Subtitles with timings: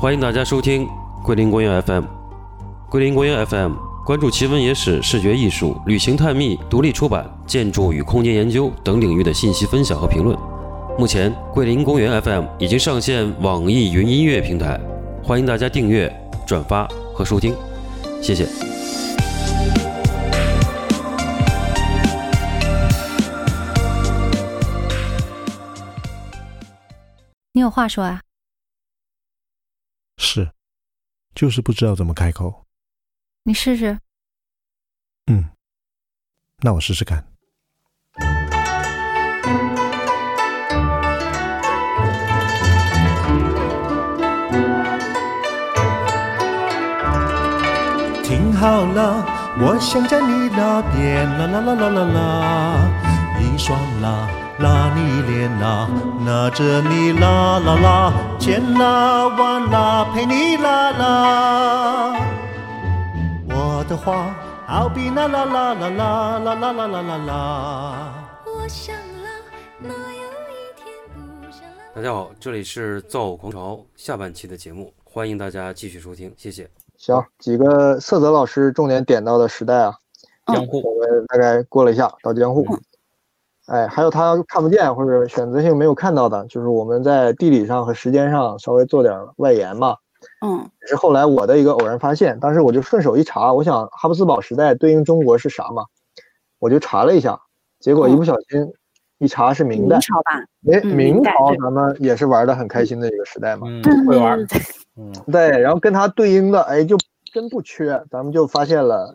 [0.00, 0.88] 欢迎大家收听
[1.22, 2.04] 桂林公园 FM。
[2.88, 10.34] 桂林公园 FM 关注奇闻野史、视觉艺术、旅行探秘、独立出版、建筑与空间研究等领域的信息分享和评论。
[10.98, 14.80] 目前，桂林公园 FM 已经上线网易云音乐平台，
[15.22, 16.10] 欢迎大家订阅、
[16.46, 17.54] 转发和收听，
[18.22, 18.48] 谢谢。
[27.52, 28.22] 你有话说啊？
[30.22, 30.50] 是，
[31.34, 32.66] 就是不知道怎么开口。
[33.44, 33.98] 你试试。
[35.26, 35.50] 嗯，
[36.58, 37.24] 那我试试看。
[48.24, 49.24] 听好了，
[49.58, 54.28] 我想在你那边，啦啦啦啦啦啦，一双啦
[54.60, 55.88] 拉你脸啦，
[56.22, 62.20] 拿着你啦啦啦，千啦万啦陪你啦啦。
[63.48, 64.36] 我的话
[64.66, 68.14] 好比那啦啦啦啦啦啦啦啦啦啦。
[68.44, 69.30] 我想啦，
[69.78, 70.92] 哪有一天
[71.40, 71.82] 不想啦。
[71.94, 76.68] 大家好，这里是造偶狂潮下半期的节目，欢迎大家继续收听，谢谢。
[76.98, 79.94] 行，几个色泽老师重点点到的时代啊，
[80.48, 82.66] 江户我们大概过了一下到江户。
[83.70, 89.94] 哎，还有他看不见或者选择性没有看到的，就是我们在地理上和时间上稍微做点外延嘛。
[90.44, 95.84] 嗯，是后来我的一个偶然发现，当时我就顺手一查，我想哈布斯堡时代对应中国是啥嘛，
[96.58, 97.40] 我就查了一下，
[97.78, 98.72] 结果一不小心
[99.18, 100.00] 一查是明代明。
[100.00, 100.32] 朝吧？
[100.72, 101.30] 哎，嗯明朝
[101.62, 103.68] 咱们也是玩的很开心的一个时代嘛。
[103.68, 104.38] 嗯，会玩，
[104.98, 106.98] 嗯，对，然后跟他对应的，哎，就
[107.32, 109.14] 真不缺，咱们就发现了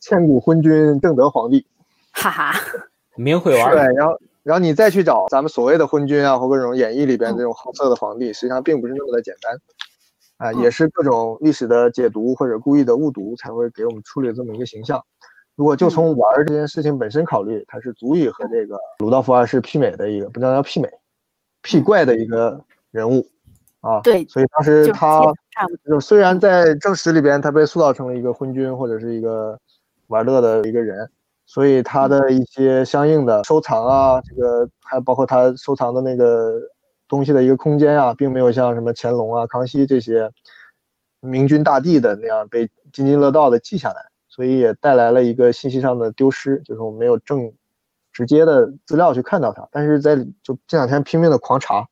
[0.00, 1.66] 千古昏君正德皇帝。
[2.12, 2.52] 哈哈，
[3.18, 9.58] 明会玩对，，然后然后你再去找咱们所谓的昏君啊，或各种演义里边这种好色的皇帝，实际上并不是那么的简单，
[10.38, 15.04] 啊、也是各种历史的解读或者故意的误读才会给我们处理这么一个形象。
[15.56, 20.88] 如果就从玩儿这件事情本身考虑，它是足以和这个鲁道夫二世媲美的一个，不能叫媲美，
[21.64, 23.26] 媲怪的一个人物
[23.80, 24.00] 啊。
[24.02, 25.20] 对所以当时他。
[25.84, 29.58] 就虽然在正史里边他被塑造成了一个昏君或者是一个
[30.06, 31.10] 玩乐的一个人，
[31.48, 36.60] 所以他的一些相应的收藏啊，这个还包括他收藏的那个
[37.08, 40.30] 东西的一个空间啊，并没有像什么乾隆啊、康熙这些
[41.20, 47.50] 明君大帝的那样被津津乐道的记下来，所以也带来了一个信息上的丢失，就是我们没有正
[48.12, 51.88] 直接的资料去看到它，但是在就这两天拼命的狂查，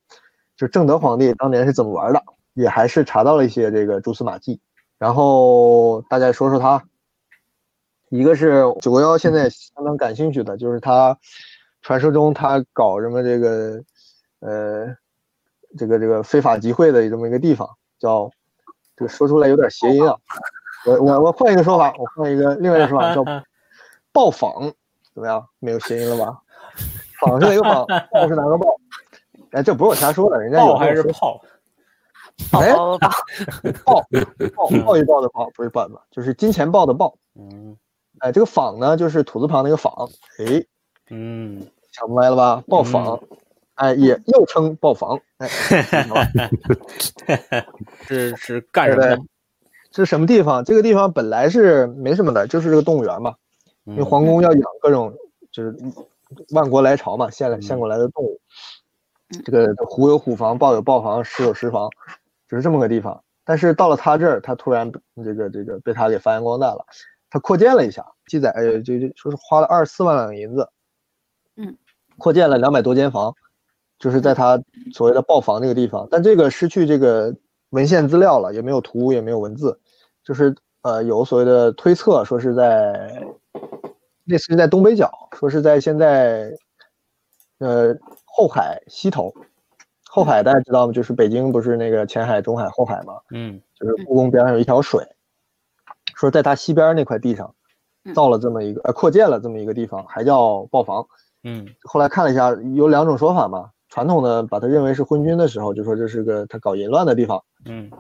[0.55, 2.23] 就正德皇帝当年是怎么玩的。
[2.59, 4.59] 也还是查到了一些这个蛛丝马迹，
[4.97, 6.83] 然后大家说说他，
[8.09, 11.17] 一个是九幺幺现在相当感兴趣的，就是他
[11.83, 13.83] 传说中他搞什么这个
[14.41, 14.87] 呃
[15.77, 17.69] 这个这个非法集会的这么一个地方，
[17.99, 18.31] 叫
[18.97, 20.17] 这个说出来有点谐音啊，
[20.87, 23.25] 我我我换一个说法，我换一个另外一个说法叫
[24.13, 24.73] 报访，
[25.13, 25.47] 怎么样？
[25.59, 26.41] 没有谐音了吧？
[27.21, 27.87] 访是哪个访？
[28.13, 28.77] 报是哪个报？
[29.51, 31.41] 哎，这不是我瞎说的，人家有炮还是炮？
[32.53, 33.11] 哎宝宝宝，
[33.85, 34.07] 报
[34.55, 37.17] 报报一报的报，不是报的，就是金钱豹的豹。
[37.35, 37.77] 嗯
[38.21, 40.09] 哎，这个坊呢，就是土字旁那个坊。
[40.39, 40.65] 哎，
[41.11, 42.65] 嗯，想不明白了吧？
[42.69, 43.21] 报坊，
[43.75, 45.21] 哎，也又称报房。
[45.39, 45.49] 哎，
[46.03, 46.27] 知道吧
[48.07, 49.19] 是是干什么的？，
[49.91, 50.65] 这是什么地方？
[50.65, 53.35] 这个地方本来是没什么的，就是这个动物园嘛。
[53.85, 55.15] 因为嗯皇宫要养各种
[55.53, 55.77] 就是
[56.51, 58.41] 万国来朝嘛，献来献过来的动物。
[59.45, 61.91] 这个虎有虎房，豹有豹房，狮有狮房，
[62.49, 63.23] 就是这么个地方。
[63.45, 64.91] 但是到了他这儿，他突然
[65.25, 66.85] 这个这个被他给发扬光大了，
[67.37, 70.67] 他扩建了一下，记载呃就就说是花了二十四万两银子，
[71.57, 71.77] 嗯，
[72.17, 73.35] 扩建了两百多间房，
[73.99, 74.59] 就是在他
[74.95, 76.09] 所谓的豹房那个地方。
[76.11, 77.37] 但这个失去这个
[77.71, 79.79] 文献资料了，也没有图，也没有文字，
[80.25, 83.23] 就是呃有所谓的推测，说是在
[84.25, 86.51] 类似于在东北角，说是在现在
[87.59, 87.95] 呃
[88.25, 89.31] 后海西头。
[90.09, 90.93] 后海大家知道吗？
[90.95, 93.21] 就是北京不是那个前海、中海、后海吗？
[93.33, 95.07] 嗯就是故宫边上有一条水，
[96.17, 97.55] 说在它西边那块地上
[98.05, 101.07] 嗯造了这么一个呃扩建了这么一个地方，还叫豹房。
[101.45, 103.71] 嗯后来看了一下，有两种说法嘛。
[103.89, 107.91] 传统的把它认为是昏君的时候，就说这是个他搞淫乱的地方，嗯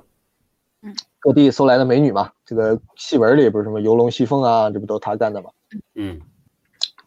[1.20, 2.30] 各地搜来的美女嘛。
[2.44, 5.50] 这个戏文里不是什么游龙戏凤啊，这不都他干的嘛？
[5.94, 6.20] 嗯，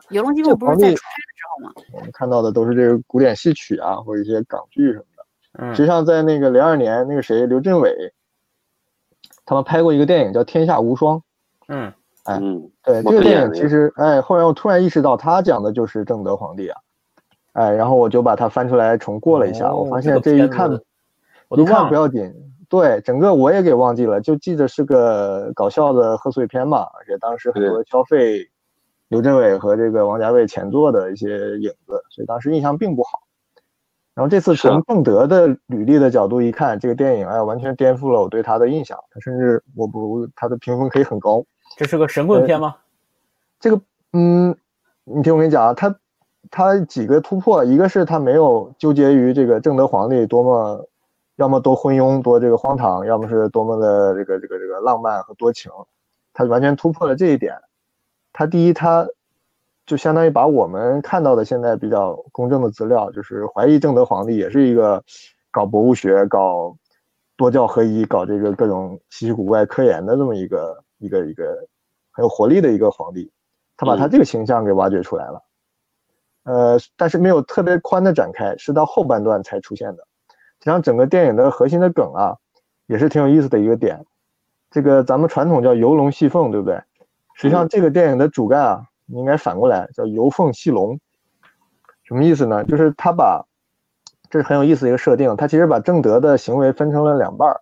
[0.09, 1.73] 游龙基这皇帝凤不是在出差的时候吗？
[1.93, 5.75] 我们看到的都是这个古典戏曲啊，或者一些港剧什么的。
[5.75, 8.13] 实际嗯上，在那个零二年，那个谁刘镇伟，
[9.49, 11.17] 他们拍过一个电影叫《天下无双》。
[11.69, 11.91] 嗯
[12.25, 16.77] 哎嗯，对，这个电影其实，哎，后来我突然意识到，他讲的就是正德皇帝啊，
[17.53, 20.69] 哎，然后我就把它翻出来重过了一下，哦我发现这一看，
[21.47, 21.89] 我都一看忘了。
[21.89, 22.31] 不要紧，
[22.69, 28.47] 对，整个我也给忘记了，就记得是个搞笑的贺岁片嘛，而且当时很多消费
[29.07, 33.19] 刘镇伟和这个王家卫前作的一些影子，所以当时印象并不好。
[34.19, 41.41] 然后这次从正德的履历的角度一看，这个电影哎，完全颠覆了我对他的印象，他甚至我不他的评分可以很高。
[41.77, 42.75] 这是个神棍片吗？
[43.61, 43.81] 这个，
[44.11, 44.53] 嗯，
[45.05, 45.95] 你听我跟你讲啊，他
[46.51, 50.85] 他几个突破，一个是他没有纠结于这个正德皇帝多么，
[51.37, 55.71] 要么多昏庸多这个荒唐，要么是多么的这个这个这个浪漫和多情，
[56.33, 57.55] 他完全突破了这一点。
[58.33, 59.07] 他第一，他
[59.89, 65.03] 就相当于把我们看到的现在比较公正的资料，就是怀疑正德皇帝也是一个
[65.49, 66.77] 搞博物学、搞
[67.35, 71.43] 多教合一、搞这个各种稀奇古怪科研的这么一个一个一个
[72.11, 73.31] 很有活力的一个皇帝。
[73.75, 75.41] 他把他嗯这个形象给挖掘出来了，
[76.43, 80.03] 呃，但是没有特别宽的展开，是到后半段才出现的。
[80.59, 82.37] 实际上，整个电影的核心的梗啊，
[82.85, 84.05] 也是挺有意思的一个点。
[84.69, 86.79] 这个咱们传统叫游龙戏凤，对不对？
[87.33, 90.99] 实际上，这个电影的主干啊，你应该反过来叫游凤戏龙。
[92.03, 92.63] 什么意思呢？
[92.63, 93.45] 就是他把，
[94.29, 95.35] 这是很有意思的一个设定。
[95.35, 97.61] 他其实把正德的行为分成了两半儿，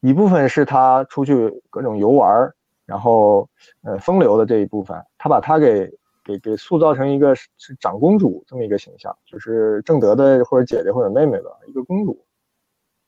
[0.00, 2.54] 一部分是他出去各种游玩儿，
[2.84, 3.48] 然后
[3.82, 5.90] 呃风流的这一部分，他把他给
[6.22, 12.24] 给给塑造成一个是是长公主这么一个形象，就是正德的或者姐姐或者妹妹的一个公主，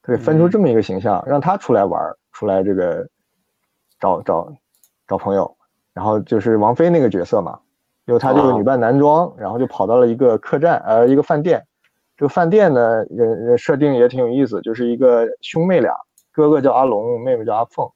[0.03, 3.07] 他给分出这么一个形象，让他出来玩儿，出来这个
[4.01, 4.51] 找找
[5.07, 5.57] 找朋友，
[5.95, 7.59] 然后就是王菲那个角色嘛，
[8.05, 11.65] 有她这个哦女扮男装，然后就跑到了一个客栈，呃，一个饭店。
[12.17, 15.95] 这个饭店呢，人人设定也挺有意思，就是一个兄妹俩，
[16.33, 17.89] 哥哥叫阿龙，妹妹叫阿凤。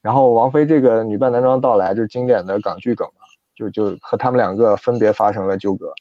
[0.00, 5.92] 然后王菲这个女扮男装到来，就是经典的港剧梗嘛，就就和他们两个分别发生了纠葛。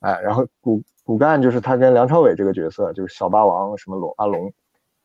[0.00, 4.52] 哎，然后骨骨干就是他跟梁朝伟这个角色，就是小霸王什么龙阿龙，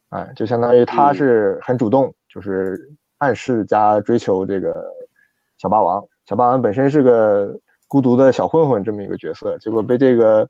[0.09, 4.85] 哎，就相当于他嗯是很主动，就是暗示加追求这个
[5.61, 6.03] 小霸王。
[6.25, 7.55] 小霸王本身是个
[7.87, 10.49] 孤独的小混混这么一个角色，结果被这个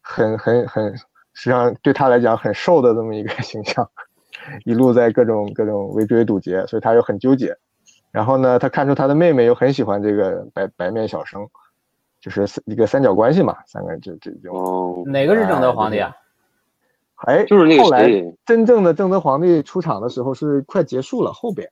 [0.00, 0.96] 很很很，
[1.32, 3.90] 实际上对他来讲很瘦的这么一个 形象，
[4.64, 7.56] 一路在各种各种围追堵截，所以他又很纠结。
[8.12, 11.48] 然后呢，他看出他的妹妹又很喜欢这个白白面小生，
[12.20, 14.56] 就是一个三角关系嘛，三个人这这种。
[14.56, 16.14] 哦，哪个是正德皇帝啊？
[17.26, 18.08] 哎，就是那个后来
[18.44, 21.70] 真正的正德皇帝出场的时候是快结束了，后边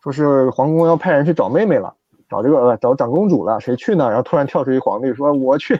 [0.00, 1.96] 说是皇宫要派人去找妹妹了，
[2.28, 4.08] 找这个呃找长公主了，谁去呢？
[4.08, 5.74] 然后突然跳出一皇帝说我去，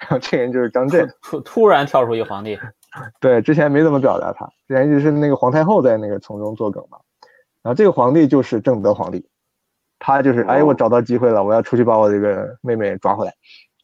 [0.00, 2.58] 然后这人就是张震，突突然跳出一皇帝，
[3.20, 6.98] 对，之前没怎么表达他，之前一直是那个皇太后在那个从中作梗嘛。
[7.62, 9.26] 然后这个皇帝就是正德皇帝，
[9.98, 13.32] 他就是哎，我找到机会了，我要出去把我这个妹妹抓回来。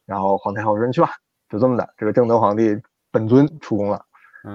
[0.05, 1.09] 然后皇太后说你去吧，
[1.49, 2.77] 就这么的，这个正德皇帝
[3.11, 4.01] 本尊出宫了。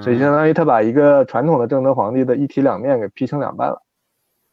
[0.03, 3.81] 所以嗯相当于他把一个传统的正德皇帝的一体两面给劈成两半了。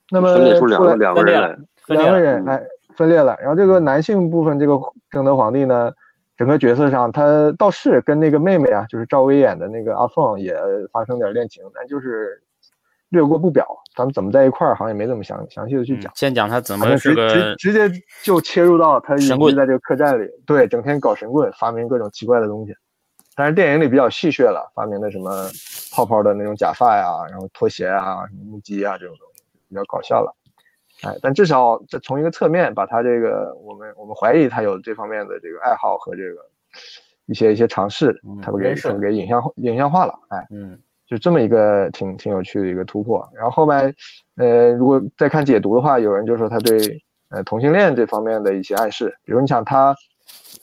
[0.10, 1.58] 那么分裂出两个两个人来。
[1.88, 2.64] 两个人哎
[2.96, 3.38] 分裂了。
[3.40, 4.80] 然后这个男性部分，这个
[5.10, 5.92] 正德皇帝呢，
[6.38, 10.56] 整个角色上他倒是跟那个妹妹啊，就是赵薇演的那个阿凤也
[10.92, 12.42] 发生点恋情，但就是
[13.10, 13.68] 略过不表。
[13.96, 16.12] 咱们怎么在一块儿，好像也没怎么详详细的去嗯讲。
[16.16, 22.74] 先讲他怎么直是个直直接就切入到他一直在这个客栈里，对，整天搞神棍，发明各种奇怪的东西。
[23.36, 25.48] 但是电影里比较戏谑了，发明的什么
[25.92, 30.36] 泡泡的那种假发呀，然后拖鞋啊、什么木屐啊这种东西，比较搞笑了。
[31.02, 36.40] 哎，但至少这从一个侧面把他这个我们我们怀疑他有这方面的这个爱好和这个
[37.26, 43.28] 一些一些尝试嗯，他不给给影像影像化了，哎，嗯就这么一个挺挺有趣的一个突破。
[43.36, 43.94] 然后后面，
[44.38, 46.78] 呃，如果再看解读的话，有人就说他对
[47.30, 49.96] 呃同性恋这方面的一些暗示，比如你想他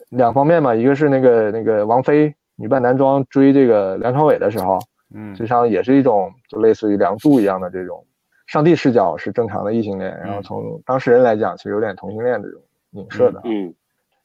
[0.08, 4.78] 两方面嘛，一个是那个那个王菲女扮男装追这个梁朝伟的时候，
[5.14, 8.04] 嗯实际上也是一种就类似于梁祝一样的这种
[8.50, 13.72] 上帝视角是正常的异性恋，然后嗯从当事人来讲，其实有点同性恋这种影射的，嗯，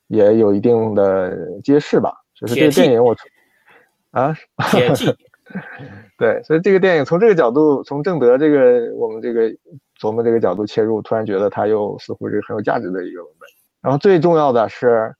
[0.08, 2.12] 也有一定的揭示吧。
[2.34, 3.16] 就是这个电影我
[4.10, 4.36] 啊，
[4.72, 5.16] 铁骑，
[6.18, 9.48] 对，所以这个电影从这个角度，从正德这个我们这个
[10.00, 13.48] 琢磨这个角度切入，突然觉得它又似乎是很有价值的一个文本。
[13.80, 15.14] 然后最重要的是，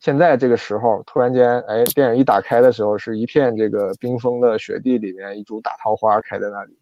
[0.00, 6.76] 现在这个时候突然间，哎，电影一打开的时候，是一片这个冰封的雪地里面，一株大桃花开在那里，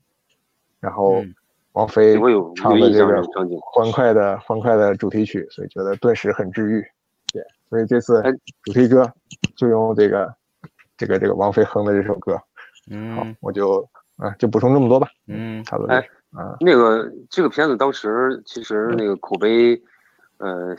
[0.80, 1.32] 然后嗯
[1.78, 2.18] 王菲
[2.56, 3.22] 唱的这个
[3.62, 6.84] 欢快的欢快的主题曲，所以觉得顿时很治愈。
[7.32, 8.32] 对，所以这次哎
[8.64, 9.08] 主题歌
[9.56, 10.34] 就用这个
[10.96, 12.36] 这个这个王菲哼的这首歌。
[12.90, 15.08] 嗯好嗯，我就啊就补充这么多吧。
[15.28, 15.94] 嗯，差不多。
[15.94, 16.04] 哎
[16.58, 19.80] 那个这个片子当时其实那个口碑，
[20.38, 20.74] 呃，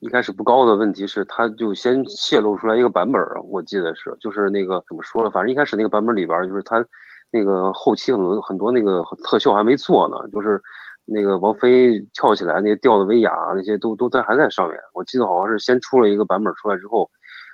[0.00, 6.84] 一开始不高的问题是，他就先泄露出来一个版本儿，我记得是，就是那个怎么说了，反正一开始那个版本里边儿就是它
[7.32, 10.60] 那个后期很多很多那个特效还没做呢，就是
[11.04, 17.10] 那个王菲跳起来那个吊的威亚那些都都在还在上面，我记得好像是先出了一个版本出来之后，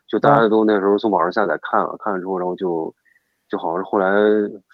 [0.06, 2.94] 就大家都那时候从网上下载看了，看了之后，然后就。
[3.50, 4.12] 就好像是后来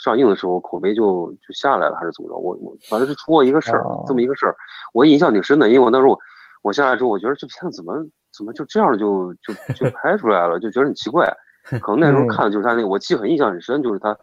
[0.03, 2.35] 上映的时候口碑就就下来了，还是怎么着？
[2.35, 4.57] 我我反正是出过一个事儿，这么一个事儿，
[4.93, 5.69] 我印象挺深的。
[5.69, 6.19] 因为我那时候我
[6.63, 7.95] 我下来之后，我觉得这片子怎么
[8.37, 11.33] 怎么就这样就就就 拍出来了，就觉得很奇怪。
[11.81, 14.19] 可能那时候看的就是他那个，我记很印象很深，就是他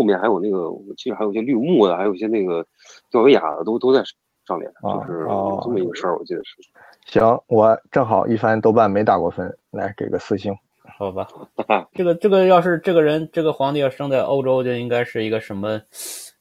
[0.00, 2.64] 后面还有那个，我记得还有一些绿幕的，还有一些那个
[3.10, 4.02] 吊威亚的，都都在
[4.48, 5.26] 上面，就是
[5.62, 6.56] 这么一个事儿，我记得是。
[7.04, 10.56] 行，我正好一翻豆瓣没打过分，来给个四星。
[10.96, 11.28] 好吧，
[11.92, 15.78] 这个这个要是这个人这个皇帝要生在欧洲，就应该是一个什么，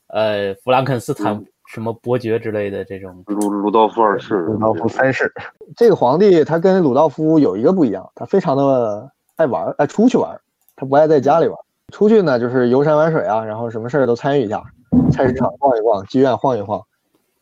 [0.08, 3.22] 呃，弗兰肯斯坦什么伯爵之类的这种。
[3.28, 5.30] 鲁鲁道夫二世，鲁道夫三世。
[5.76, 10.40] 这个皇帝他跟鲁道夫有一个不一样，他非常的爱玩，爱出去玩，
[10.78, 11.58] 他不爱在家里玩。
[11.90, 14.64] 出去呢就是游山玩水啊，然后什么事儿都参与一下，
[15.12, 16.82] 菜市场逛一逛，妓院晃一晃，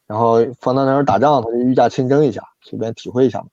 [0.05, 3.43] 然后放到那儿打仗，他就御驾亲征一下，随便体会一下，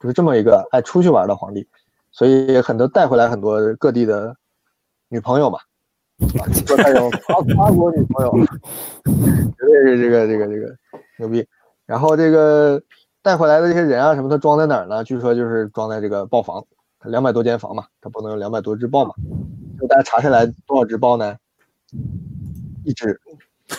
[0.00, 1.66] 就是这么一个爱出去玩的皇帝。
[2.10, 4.34] 所以很多带回来很多各地的
[5.08, 5.58] 女朋友嘛，
[6.66, 8.32] 说他有法法国女朋友，
[9.04, 10.74] 绝对是这个这个这个
[11.18, 11.46] 牛逼。
[11.84, 12.80] 然后这个
[13.22, 15.04] 带回来的这些人啊什么，他装在哪儿呢？
[15.04, 16.64] 据说就是装在这个豹房，
[17.04, 19.14] 两百多间房嘛，他不能有两百多只豹嘛。
[19.80, 21.36] 就大家查下来多少只豹呢？
[22.84, 23.20] 一只。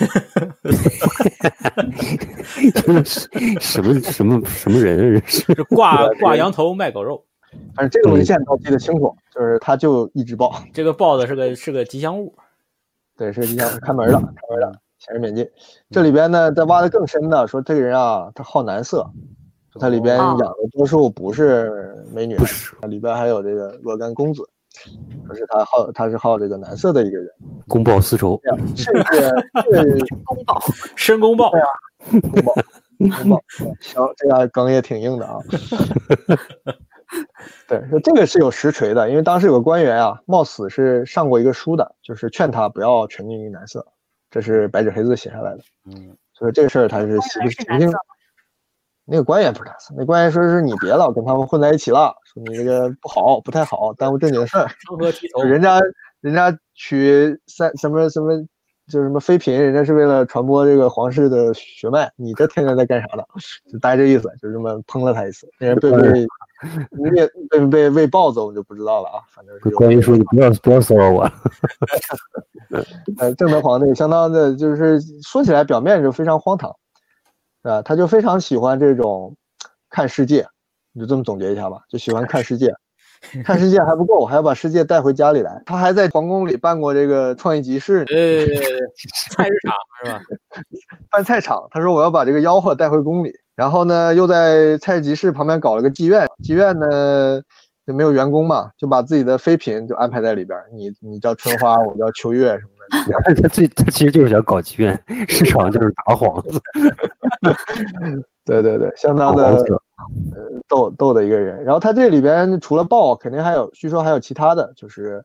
[3.60, 5.22] 什么什么什么人？
[5.25, 7.24] 是挂挂羊头卖狗肉。
[7.74, 12.36] 反正这个文献倒记得清楚，就是他就一只豹，这个豹子是个是个吉祥物，
[13.16, 15.50] 对，是个吉祥物，看门的，看门的，前人免进。
[15.89, 19.10] 这里边呢，再挖的更深的，说这个人啊，他好男色，
[19.80, 22.36] 他里边养的多数不是美女，
[22.89, 24.44] 里边还有这个若干公子，
[25.26, 27.30] 说是他好，他是好这个男色的一个人，
[27.68, 28.40] 公报私仇，
[28.76, 30.62] 甚至是 公报，
[30.96, 31.68] 申公豹，对啊，
[32.22, 32.54] 公报，
[32.98, 33.44] 公报，
[33.82, 35.38] 行，这家梗也挺硬的啊。
[37.68, 43.86] 对，说这个是有实锤的，因为当时有个官员啊，冒死是上过一个书的，就是劝他不要沉迷于男色，
[44.30, 45.60] 这是白纸黑字写下来的。
[45.86, 47.92] 嗯，所以这个事儿他是实实情。
[49.08, 54.68] 那个官员不是那官员说是你别老跟他们混在一起了，说你这个不好，不太好，耽误正经事儿。
[55.46, 55.80] 人家
[56.20, 58.34] 人家娶三什么什么，
[58.88, 63.24] 就什么妃嫔，人家是为了传播这个皇室的血脉，你这天天在干啥呢？
[63.72, 66.28] 就大概这意思，就这么喷了他一次，那人被 被。
[66.90, 69.22] 被被被被喂豹子，我就不知道了啊。
[69.30, 71.22] 反正是关于说你不要不要骚扰我。
[73.20, 76.76] 呃，正德皇帝相当的，就是说起来表面就非常荒唐，
[77.64, 77.82] 是吧？
[77.82, 79.36] 他就非常喜欢这种
[79.90, 80.48] 看世界，
[80.94, 82.74] 你就这么总结一下吧，就喜欢看世界。
[83.44, 85.60] 看世界还不够，还要把世界带回家里来。
[85.66, 88.46] 他还在皇宫里办过这个创意集市，呃，
[89.32, 90.22] 菜市场是吧？
[91.10, 93.34] 办菜场，他说我要把这个吆喝带回宫里。
[93.56, 97.42] 然后呢，又在菜集市旁边搞了个妓院，妓院呢
[97.88, 100.56] 就没有员工嘛，就把自己的妃嫔就安排在里边。
[100.72, 103.41] 你你叫春花，我叫秋月什么的。
[103.41, 106.62] 他最他其实就是想搞妓院，市场就是打幌子。
[108.46, 111.63] 对 对对，相当 的呃逗逗的一个人。
[111.63, 115.24] 然后他这里边除了豹，肯定还有，据说还有其他的就是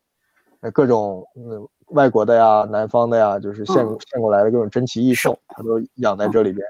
[0.72, 6.66] 各种嗯外国的呀、南方的呀，就是献献过来的各种珍奇异兽，他都养在这里边。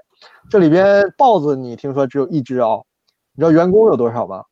[0.50, 2.76] 这里边豹子，你听说只有一只啊？
[3.34, 4.44] 你知道员工有多少吗？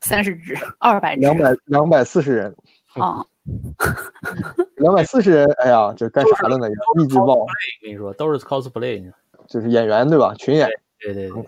[0.00, 2.54] 三十只，二百只，两百两百四十人。
[2.94, 3.24] 啊，
[4.76, 6.68] 两百四十人，哎呀，这干啥了呢？
[7.00, 7.46] 一只豹，
[7.82, 9.12] 跟你说都是 cosplay，
[9.46, 10.34] 就是演员对吧？
[10.34, 10.68] 群演。
[11.00, 11.44] 对对对，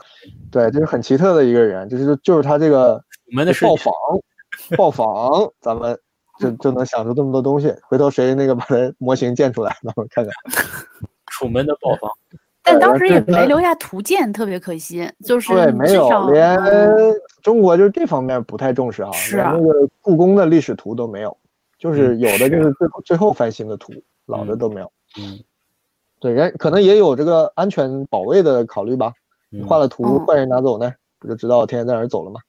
[0.50, 3.02] 对，这是很奇特的一个人，就是就是他这个
[3.62, 3.94] 豹房，
[4.76, 5.98] 豹房，咱们
[6.38, 7.74] 就就能想出这么多东西。
[7.88, 10.32] 回头谁那个把他模型建出来，咱们看看。
[11.32, 12.10] 楚门的豹房。
[12.62, 15.10] 但当时也没留下图鉴，特别可惜。
[15.24, 16.58] 就是对，没有，连
[17.40, 19.10] 中国就是这方面不太重视啊。
[19.12, 21.34] 是啊，那个故宫的历史图都没有，
[21.78, 23.92] 就是有的就是最最后翻新的图，
[24.26, 24.90] 老的都没有。
[25.18, 25.38] 嗯，
[26.20, 29.12] 对，人可能也有这个安全保卫的考虑吧。
[29.66, 32.40] 画了图，坏人拿走呢，不就知道天天在哪儿走了吗？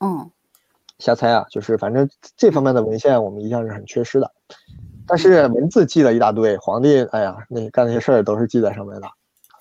[0.00, 0.30] 嗯，
[0.98, 4.32] 瞎猜啊，就是反正这方面的文献我们一向是很缺失的，
[5.06, 9.08] 但是文字记了一大堆，皇帝哎呀，那干那些事儿都是记在上面的。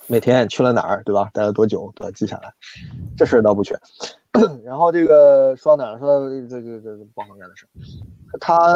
[0.08, 1.30] 每天去了哪儿，对吧？
[1.34, 2.54] 待了多久都要记下来，
[3.18, 3.78] 这事儿倒不缺。
[4.64, 6.00] 然后这个说到哪儿？
[6.00, 7.68] 说到这个这个包房干的事
[8.40, 8.76] 他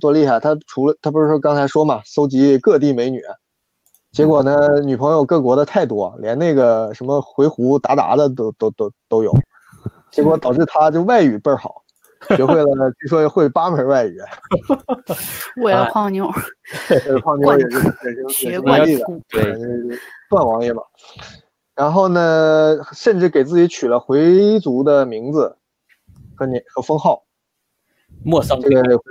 [0.00, 0.38] 多厉害！
[0.38, 3.20] 他除了他不是说刚才说嘛，搜集各地美女，
[4.12, 9.34] 结果呢，女朋友各国的太多，连那个什么回鹘、鞑靼的都都都都有，
[10.12, 11.82] 结果导致他就外语倍儿好，
[12.36, 14.16] 学会了，据说会八门外语。
[15.56, 16.30] 为了泡妞，
[17.04, 19.98] 这胖妞也是也是也学是外地的，对对，
[20.30, 20.82] 段王爷嘛。
[21.74, 25.56] 然后呢，甚至给自己取了回族的名字
[26.36, 27.24] 和年和封号。
[28.24, 29.04] 莫桑这个回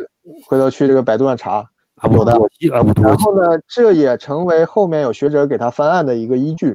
[0.46, 1.70] 回头去这个百度上查。
[1.96, 6.74] 阿布多基阿布多基，然后呢，这也成为后面有学者给他翻案的一个依据，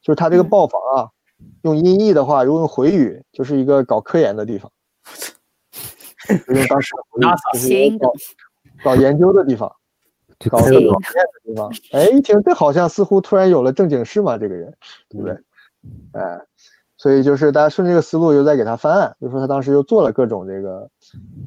[0.00, 1.08] 就是他这个嗯豹房啊，
[1.62, 4.70] 用音译的话，如果用回语，就是一个搞科研的地方，
[6.46, 8.12] 就用当时的回语 NASA 搞
[8.84, 9.70] 搞研究的地方。
[10.44, 11.72] 这搞这个谐音实验的地方。
[11.92, 14.72] 哎，一听这好像似乎突然有了正经事嘛，这个人，
[15.08, 15.36] 对不对？
[16.12, 16.40] 哎，
[16.96, 20.88] 所以就是大家顺这个思路又在给他翻案，就说他当时又做了各种这个，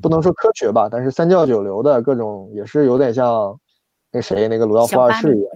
[0.01, 3.57] 不能说科学吧，但是三教九流的各种，也是有点像
[4.11, 5.51] 那谁那个鲁道夫小发明二世一样，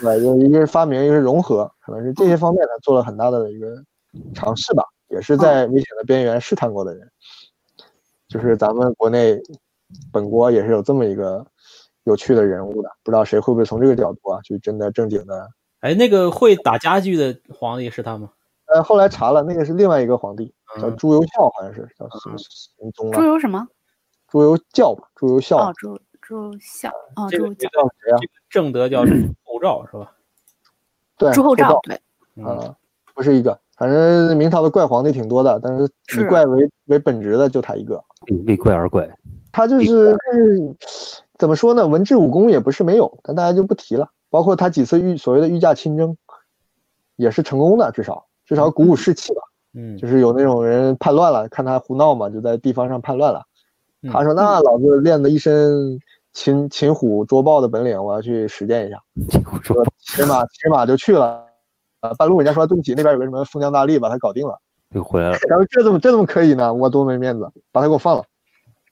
[0.00, 0.14] 对吧？
[0.16, 3.76] 一个一个是发明，一个是融合，可能是这些方面他做了很大的一个
[4.34, 7.10] 尝试吧，也是在危险的边缘试探过的人。
[8.28, 9.40] 就是咱们国内
[10.12, 11.46] 本国也是有这么一个
[12.08, 15.48] 有趣的人物的，不知道谁会不会从这个角度啊，去真的正经的。
[15.80, 18.30] 哎，那个会打家具的皇帝是他吗？
[18.66, 23.16] 呃，后来查了，那个是另外一个皇帝，叫嗯朱由校，好像是叫什么神宗啊？
[23.16, 23.66] 朱由什么？
[24.28, 28.26] 朱由校吧，朱由校哦，猪猪笑，哦，朱由校，叫谁啊这？
[28.26, 29.00] 个正德叫
[29.44, 30.12] 后赵 是吧？
[31.16, 32.00] 对，朱厚照照，对，
[32.36, 32.76] 嗯，啊，
[33.14, 35.84] 不是一个，反正明朝的怪皇帝挺多的，但是
[36.20, 38.02] 以怪为为本职的就他一个。
[38.46, 39.08] 为怪而怪。
[39.52, 40.76] 他就是嗯
[41.38, 41.86] 怎么说呢？
[41.86, 44.10] 文治武功也不是没有，但大家就不提了。
[44.28, 46.16] 包括他几次御所谓的御驾亲征，
[47.16, 49.40] 也是成功的，至少至少鼓舞士气吧。
[49.74, 53.44] 嗯，就是有那种人叛乱了，看他胡闹嘛，就在地方上叛乱了。
[54.02, 55.98] 嗯他说：“那老子练的一身
[56.32, 59.02] 擒擒虎捉豹的本领，我要去实践一下。
[59.52, 61.44] 我说说骑马骑马就去了。
[62.00, 64.56] 啊，半路人家说对不起，那边有个什么封疆大吏把他搞定了。
[64.90, 66.72] 又回来了，然后这怎么这怎么可以呢？
[66.72, 68.24] 我多没面子，把他给我放了。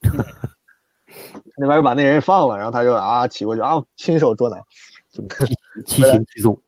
[1.59, 4.57] 那边又把那人放了，然后他就啊骑过去啊，亲手捉拿。
[5.87, 6.59] 七擒七纵。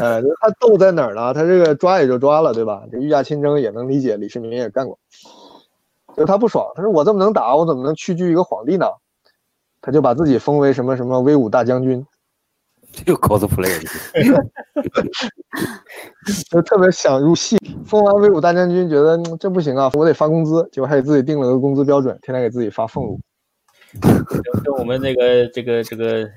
[0.00, 1.32] 呃，他斗在哪儿呢？
[1.34, 2.82] 他这个抓也就抓了，对吧？
[2.90, 4.98] 这御驾亲征也能理解，李世民也干过。
[6.16, 8.86] 就他不爽，他说我这么能打，我怎么能屈居一个皇帝呢？
[9.80, 12.04] 他就把自己封为什么什么威武大将军，
[13.06, 13.80] 又 cosplay，
[16.50, 17.56] 就特别想入戏。
[17.86, 23.20] 封完威武大将军，觉得、嗯这不行啊，我得发工资，结果还给自己定了个工资标准，天天给自己发俸禄。
[24.00, 26.28] 跟跟我们那个这个这个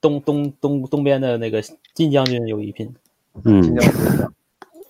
[0.00, 1.62] 东东东东边的那个
[1.94, 2.94] 金将军有一拼，
[3.44, 4.28] 嗯，金将军，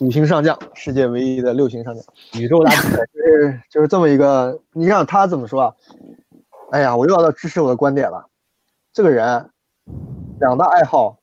[0.01, 2.05] 五星上将，世界唯一的六星上将。
[2.41, 2.71] 宇宙大
[3.13, 5.75] 就是就是这么一个，你让他怎么说啊？
[6.71, 8.29] 哎呀，我又要到支持我的观点了。
[8.93, 9.51] 这个人
[10.41, 11.19] 两大爱好，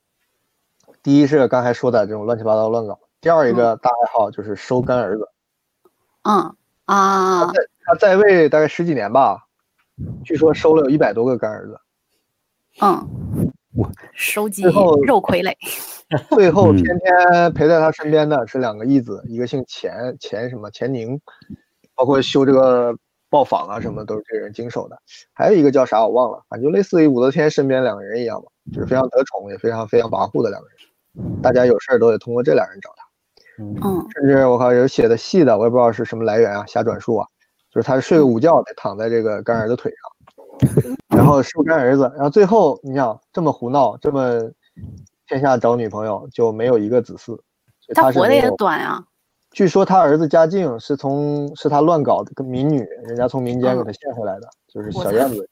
[1.02, 5.28] 第一是刚才说的这种乱七八糟乱搞，第二一个大爱好就是收干儿子。
[6.22, 7.52] 嗯啊，
[7.84, 9.47] 他在位大概十几年吧，
[10.24, 11.80] 据说收了有一百多个干儿子，
[12.80, 13.08] 嗯，
[14.12, 15.54] 收集肉傀儡，
[16.34, 21.20] 最后嗯天天陪在他身边的是两个义子，一个姓钱，钱什么钱宁，
[21.94, 22.96] 包括修这个
[23.30, 24.98] 豹坊啊什么都是这人经手的，
[25.32, 33.04] 还有一个叫啥我忘了，反正就类似于武则天身边两个人一样吧，就是非常得宠也非常非常跋扈的两个人，大家有事儿都得通过这俩人找他。
[33.64, 34.06] 嗯嗯。
[34.14, 37.26] 甚至我靠有写的细的，我也不知道是什么来源啊，瞎转述啊，
[37.78, 39.92] 就是他睡个午觉得躺在这个干儿子腿
[40.58, 44.50] 上，然后收干儿子，然后最后你想这么胡闹，这么
[45.28, 47.38] 天下找女朋友就没有一个子嗣，
[47.94, 48.50] 他活的也。
[48.56, 49.04] 短啊，
[49.52, 55.48] 据说他儿子嘉靖是从是他乱搞的个民女，人家从民间给他献回来的，就是小燕子。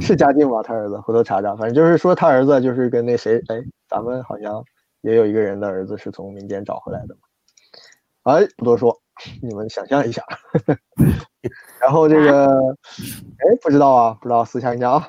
[0.00, 0.62] 是嘉靖吧？
[0.62, 3.58] 他儿子回头查查，反正就是说他儿子就是跟那谁，哎，
[3.88, 4.62] 咱们好像
[5.00, 7.20] 也有一个人的儿子是从民间找回来的嘛。
[8.24, 9.00] 哎，不多说，
[9.42, 10.22] 你们想象一下。
[11.80, 12.58] 然后这个，
[13.38, 15.08] 哎，不知道啊，不知道，私下人家啊。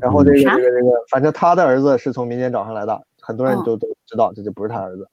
[0.00, 5.08] 然后这个这个这个，反正他的儿子是从民间找上来的，很多人哦都都知道这就不是他儿子，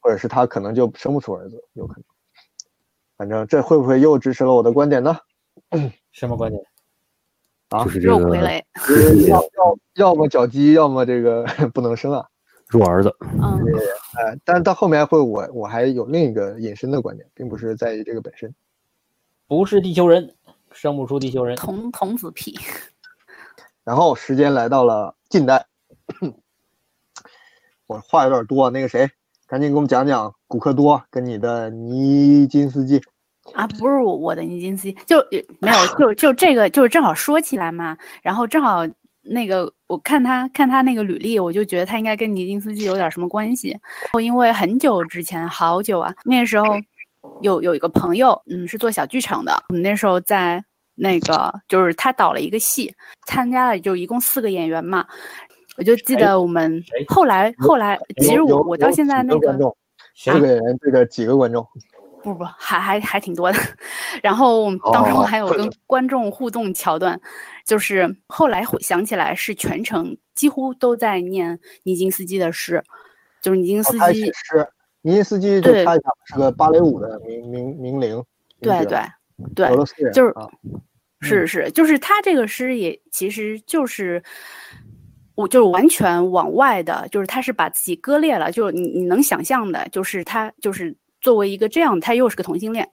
[0.00, 2.04] 或者是他可能就生不出儿子，有可能。
[3.16, 5.16] 反正这会不会又支持了我的观点呢？
[6.12, 6.62] 什么观点？
[7.70, 12.26] 啊就是这个肉傀儡，就是要要要么脚鸡，要么这个 不能生啊。
[12.68, 13.64] 弱儿子，嗯
[14.16, 18.54] 哎，但是到后面会我我还有另一个引申的观点，并不是在于这个本身。
[19.46, 20.34] 不是地球人，
[20.72, 21.56] 生不出地球人。
[21.56, 22.58] 童童子屁，
[23.84, 25.64] 然后时间来到了近代，
[27.86, 29.08] 我话有点多，那个谁，
[29.46, 33.00] 赶紧给我们讲讲古克多跟你的尼金斯基。
[33.54, 35.16] 啊，不是我我的尼金斯基，就
[35.58, 38.86] 没有，就就这个就是正好说起来嘛，然后正好
[39.28, 43.76] 那个我看他看他那个履历，我就觉得他应该跟尼金斯基有点什么关系。
[44.20, 46.66] 因为很久之前，好久啊，那时候
[47.42, 50.64] 有有一个朋友，嗯，是做小剧场的，我们那时候在
[50.94, 52.94] 那个就是他导了一个戏，
[53.26, 55.06] 参加了就一共四个演员嘛。
[55.76, 59.52] 我就记得我们后来后来，其实我我到现在那个
[60.16, 61.64] 四个人，这个几个观众？
[62.20, 63.58] 不不，还还还挺多的。
[64.20, 67.18] 然后当时还有 跟观众互动桥段，
[67.68, 72.82] 就是后来回想起来是全程几乎都在念尼金斯基的诗，
[73.42, 74.66] 就是尼金斯基诗。
[75.02, 78.24] 尼金斯基就他是个芭蕾舞的名名名伶，
[78.62, 78.98] 对对
[79.54, 79.68] 对，
[80.12, 80.34] 就是
[81.20, 84.22] 是是，就是他这个诗也其实就是
[85.34, 90.96] 我就是完全往外的，就是他是把自己割裂了，就是你你能想象的，就是他就是。
[91.20, 92.88] 作为一个这样，他又是个同性恋，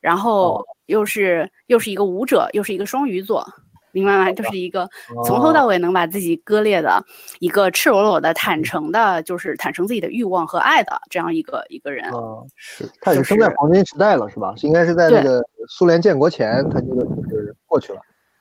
[0.00, 3.46] 然后又是又是一个舞者，又是一个双鱼座，
[3.92, 4.32] 明白吗？
[4.32, 4.88] 就是一个
[5.24, 7.02] 从头到尾能把自己割裂的
[7.38, 12.04] 一个赤裸裸的、坦诚的，就是坦诚自己的欲望和爱的这样一个一个人。
[12.06, 14.54] 啊是，他也生在黄金时代了，是吧？
[14.62, 18.00] 应该是在那个苏联建国前，他这个就是过去了，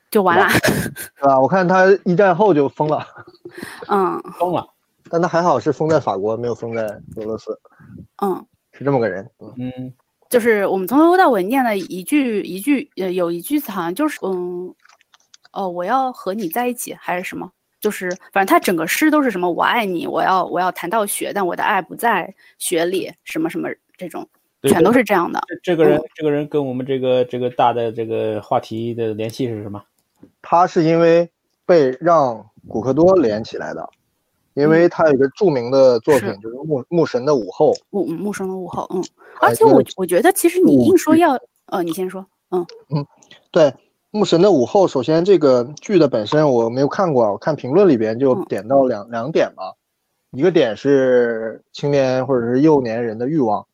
[0.10, 0.50] 就完了，
[1.16, 1.40] 是吧？
[1.40, 3.06] 我看他一战后就疯了，
[3.88, 4.66] 嗯， 疯了，
[5.10, 6.84] 但他还好是封在法国，没有封在
[7.18, 7.60] 俄罗斯，
[8.22, 8.46] 嗯。
[8.74, 9.94] 是这么个人，嗯，
[10.30, 14.74] 就是我们从头到尾念了一句一句，呃，有一句词好像就是，嗯，
[15.52, 17.52] 哦，我要和你在一起还是什么？
[17.80, 24.28] 就是反正他整个诗都是什么，我爱你，我要我要谈到雪，但我的爱不在雪里，什么什么这种，
[24.64, 25.42] 全都是这样的。
[25.64, 29.84] 这个人，这个人跟我们这个这个大的这个话题的联系是什么？
[30.42, 31.30] 他是因为
[31.66, 33.90] 被让古克多连起来的。
[34.54, 37.72] 因为他有一个著名的作品，就是《牧牧神的午后》。
[37.90, 39.02] 牧牧神的午后，嗯。
[39.40, 43.08] 而且我我觉得，其实你硬说要，呃，你先说，嗯嗯，
[43.50, 43.64] 对，
[44.14, 49.64] 《牧神的午后》，首先这个剧的本身我没有看过，我看评论里边就点到两两点嘛，
[50.32, 53.66] 一个点是青年或者是幼年人的欲望，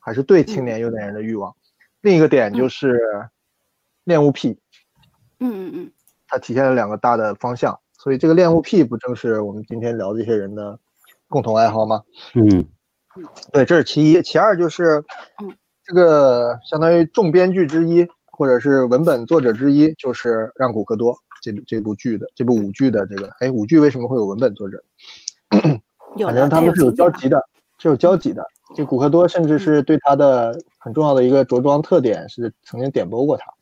[0.00, 1.54] 还是对青年幼年人的欲望，
[2.00, 3.00] 另一个点就是
[4.02, 4.58] 恋物癖。
[5.38, 5.92] 嗯嗯嗯，
[6.26, 7.78] 它体现了两个大的方向。
[7.96, 10.78] 所以这个恋物癖不正是我们今天聊这些人的
[11.28, 12.02] 共同爱好吗？
[12.34, 12.66] 嗯，
[13.52, 15.04] 对，这是其一，其二就是，
[15.84, 24.82] 这个相当于众编剧之一，或者是文本作者之一，就是让古克多这这部剧的这部舞剧的这个，哎，舞剧为什么会有文本作者？
[26.18, 27.42] 反正他们是有交集的，
[27.78, 28.44] 是有交集的。
[28.74, 33.52] 这古克多甚至是对他的很重要的一个着装特点是曾经点拨过他。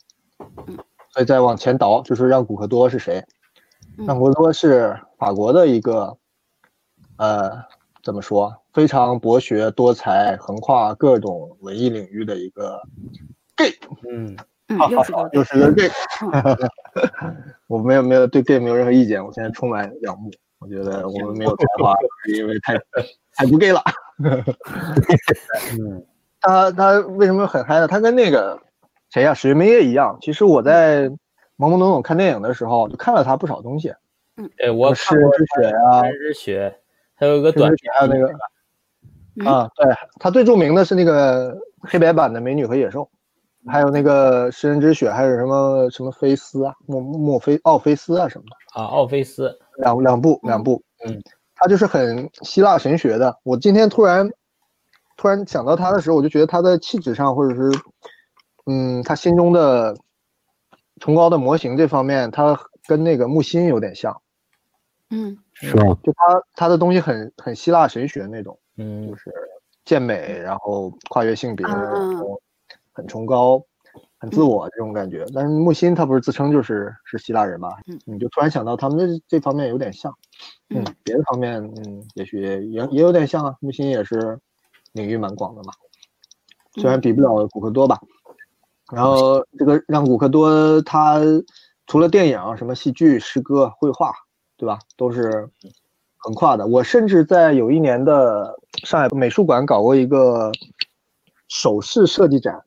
[1.11, 3.23] 所以再往前倒，就是让古克多是谁？
[4.07, 6.17] 让古克多是法国的一个，
[7.17, 7.51] 呃，
[8.03, 8.55] 怎么说？
[8.73, 12.81] 非常博学多才，横跨各种文艺领域的一个
[13.55, 13.71] gay。
[14.11, 14.35] 嗯，
[14.91, 15.91] 又是又是个 gay。
[17.69, 20.31] 我没有没有对 gay 没有任何意见，我现在充满仰慕。
[20.59, 22.75] 我觉得我们没有才华，是因为太
[23.35, 23.83] 太不 gay 了。
[24.21, 26.05] 嗯，
[26.41, 27.89] 他他为什么很嗨呢？
[27.89, 28.59] 他跟那个
[29.11, 30.17] 谁呀，史玉梅叶一样。
[30.21, 31.11] 其实我在。
[31.59, 33.95] 懵懵懂懂看电影的时候，就看了他不少东西。
[34.37, 36.75] 嗯，哎，我看过之雪啊，之雪，
[37.15, 39.87] 还有一个短片，还有那个啊，对
[40.19, 43.03] 他最著名的是那个黑白版的《美女和野兽》，
[43.67, 51.23] 还有那个食人之血，还有什么什么菲斯啊，墨墨菲奥菲斯啊什么的啊，奥菲斯两两部两部，嗯，
[51.55, 53.39] 他就是很希腊神学的。
[53.43, 54.31] 我今天突然
[55.17, 57.79] 突然想到他的时候，我就觉得他的气质上，或者是
[58.67, 59.97] 嗯，他心中的。
[61.01, 64.23] 崇高的模型这方面，他跟那个木心有点像，
[65.11, 65.83] 嗯，是吧？
[66.05, 69.33] 就他他的东西很很希腊神学那种，嗯，就是
[69.85, 72.41] 健美，然后跨越性别，然后
[72.93, 73.65] 很崇高，
[74.19, 75.25] 很自我这种感觉。
[75.35, 77.71] 但是木心他不是自称就是是希腊人嘛？
[77.87, 80.15] 嗯，你就突然想到他们这这方面有点像，
[80.71, 83.57] 嗯，别的方面，嗯，也许也也有点像啊。
[83.61, 84.39] 木心也是
[84.93, 85.73] 领域蛮广的嘛，
[86.75, 87.99] 虽然比不了古克多吧。
[88.93, 91.19] 然后这个让古克多他
[91.87, 94.13] 除了电影，什么戏剧、诗歌、绘画，
[94.59, 94.79] 对吧？
[94.99, 95.49] 都是
[96.19, 96.67] 横跨的。
[96.67, 100.53] 我甚至在有一年的上海美术馆搞过一个
[101.49, 102.63] 首饰设计展，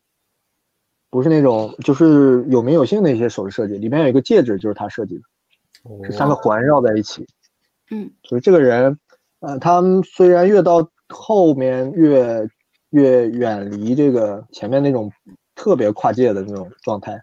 [1.09, 3.77] 不是那种，就是有名有姓的一些首饰设计。
[3.77, 7.25] 里面有一个戒指，就是他设计的，是三个环绕在一起。
[7.91, 8.97] 嗯，就是这个人，
[9.39, 12.47] 呃，他虽然越到后面越
[12.89, 15.11] 越远离这个前面那种。
[15.57, 17.17] 特别跨界的那种状态，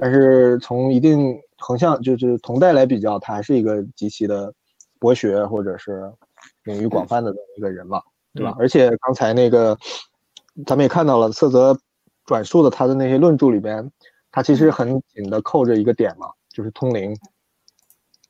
[0.00, 4.50] 但是从一定横向就是同代来比较，他还是一个极其的
[4.98, 6.10] 博学或者是
[6.64, 8.00] 领域广泛的这么一个人嘛，
[8.32, 8.56] 对吧？
[8.58, 9.76] 而且刚才那个
[10.66, 11.78] 咱们也看到了，色泽
[12.30, 13.90] 转述的他的那些论著里边，
[14.30, 17.12] 他其实很紧的扣着一个点嘛，就是通灵，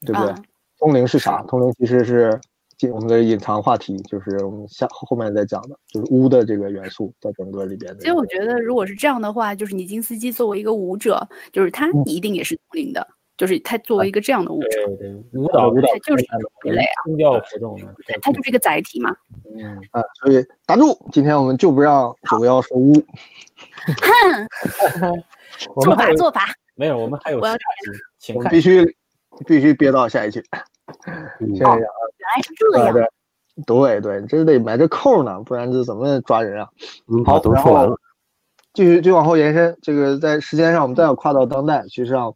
[0.06, 0.34] 对不对？
[0.78, 1.42] 通灵是啥？
[1.42, 2.40] 通灵其实是
[2.78, 7.94] 进我们的隐藏话题，就是我们下后面再讲的，就是巫的这个元素在整个里边。
[7.98, 11.20] 其实我觉得，如果是这样的话，就是尼金斯基作为一个舞者，
[11.52, 13.06] 就是他一定也是通灵的。
[13.40, 14.68] 就是它作为一个这样的物质，
[15.32, 16.22] 舞蹈舞蹈就是
[16.66, 17.80] 一类啊，宗教活动，
[18.20, 19.16] 它就是一个载体嘛。
[19.56, 22.92] 嗯啊，所以打住，今天我们就不让主要说污。
[24.02, 24.46] 哼，
[25.80, 27.60] 做法做法，没有，我们还有下期，
[28.18, 28.84] 请看，必须
[29.46, 30.42] 必须憋到下一期。
[31.38, 31.86] 谢谢啊，原
[32.36, 33.08] 来是这样。
[33.66, 36.68] 对对，这得埋着扣呢，不然这怎么抓人啊？
[37.24, 37.96] 好，都说完了，
[38.74, 39.74] 继续就往后延伸。
[39.80, 42.34] 这个在时间上，我们再要跨到当代，其实上。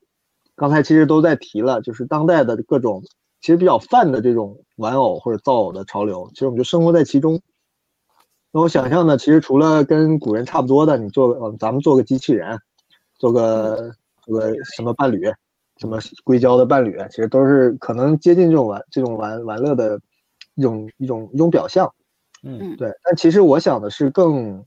[0.56, 3.02] 刚才其实都在提了，就是当代的各种
[3.40, 7.40] 其实比较泛的这种玩偶或者造偶的潮流，其实我们就生活在其中。
[8.52, 12.56] 那我想象呢，其实除了跟古人差不多的，你做呃咱们做个机器人，
[13.18, 15.24] 做个做个什么伴侣，
[15.78, 20.00] 什么硅胶的伴侣，其实都是可能接近这种玩这种玩玩乐的
[20.54, 21.92] 一种一种一种表象。
[22.44, 22.92] 嗯，对。
[23.02, 24.64] 但其实我想的是更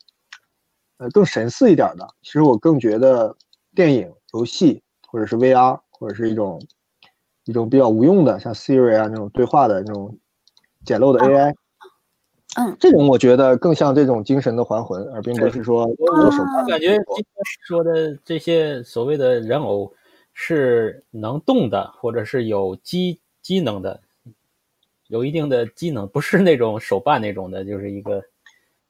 [0.97, 3.33] 呃更神似一点的，其实我更觉得
[3.73, 4.83] 电影游戏。
[5.07, 6.61] 或者是 VR，或者是一种
[7.45, 10.15] 一种比较无用的，像 Siri 啊那种对话的那种
[10.85, 11.55] 简陋的 AI，
[12.57, 17.25] 嗯，这种我觉得更像这种精神的还魂，而并不是说我感觉今天
[17.65, 19.93] 说的这些所谓的人偶
[20.33, 24.01] 是能动的，或者是有机机能的，
[25.07, 28.21] 有一定的机能，不是那种手办那种的，就是一个。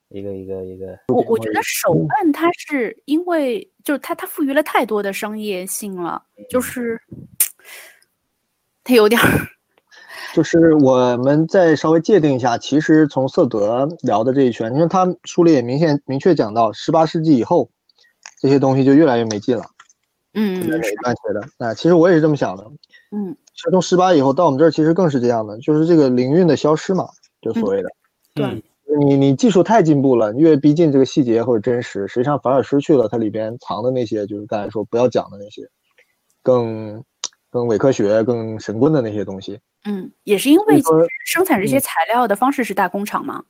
[0.09, 6.99] 一个一个一个，我我觉得手办它是因为就是它它赋予了太多的商业性了，就是
[8.83, 9.27] 它有点儿。
[10.33, 17.69] 就是我们再稍微界定一下，其实从色德聊的这一圈，因为他书里也明显明确讲到，十八世纪以后
[18.39, 19.65] 这些东西就越来越没劲了。
[20.33, 21.41] 嗯，哪一段写的？
[21.59, 22.63] 哎，其实我也是这么想的。
[23.11, 27.07] 嗯，其实从十八以后到我们这儿，其实更是这样的，就是这个灵韵的消失嘛，
[27.41, 27.89] 就所谓的。
[28.33, 28.63] 对。
[28.99, 35.67] 你你技术太进步了，越逼近这个细节或者真实，实际上反而失去了它里边藏的那些，就是刚才说不要讲的那些，
[36.41, 37.03] 更
[37.49, 39.59] 更伪科学、更神棍的那些东西。
[39.85, 40.81] 嗯，也是因为
[41.25, 43.43] 生产这些材料的方式是大工厂嘛，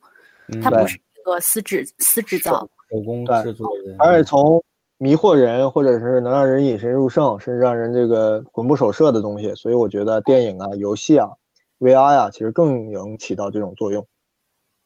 [0.60, 3.94] 它不是一个私制私制造、手工制作的。
[3.98, 4.62] 而且从
[4.98, 11.30] 迷惑人，或者是能让人引神入胜，甚至让人这个魂不守舍的东西，所以我觉得电影啊、游戏啊、
[11.78, 14.04] VR 啊，其实更能起到这种作用。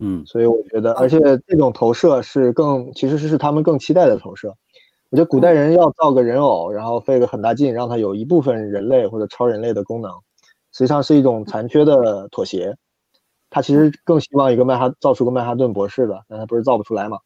[0.04, 4.48] 嗯，所以我觉得，而且这种投射是更，其实是是他们更期待的投射。
[5.10, 10.10] 我觉得古代人要造个人偶，然后费个很大劲，让他有一部分人类或者超人类的功能，
[10.72, 12.76] 实际上是一种残缺的妥协。
[13.48, 17.18] 他其实更希望一个曼哈造出个曼哈顿博士的，但他不是造不出来嘛，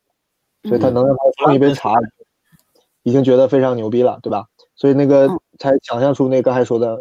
[0.64, 1.94] 所以他能让他冲一杯茶，
[3.04, 4.44] 已经觉得非常牛逼了，对吧？
[4.74, 5.26] 所以那个
[5.58, 6.98] 才想象出那刚才说的，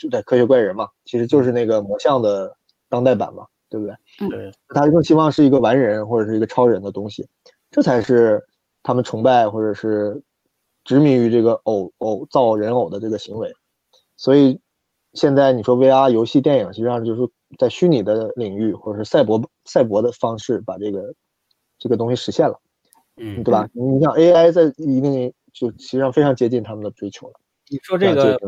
[0.00, 2.54] 就在科学怪人嘛，其实就是那个魔像的
[2.88, 3.46] 当代版嘛。
[3.68, 4.28] 对不对？
[4.30, 7.26] 对，他更希望是一个完人或者是一个超人的东西，
[7.70, 8.42] 这才是
[8.82, 10.22] 他们崇拜或者是
[10.84, 13.52] 执迷于这个偶偶造人偶的这个行为。
[14.16, 14.60] 所以
[15.14, 17.22] 现在你说 VR 游戏、电影，实际上就是
[17.58, 21.14] 在虚拟的领域或者是赛博赛博的方式把这个
[21.78, 22.58] 这个东西实现了，
[23.16, 23.68] 嗯，对吧？
[23.72, 27.34] 你像 AI 在一定就实际上非常接近他们的追求了。
[27.68, 28.38] 你说这个。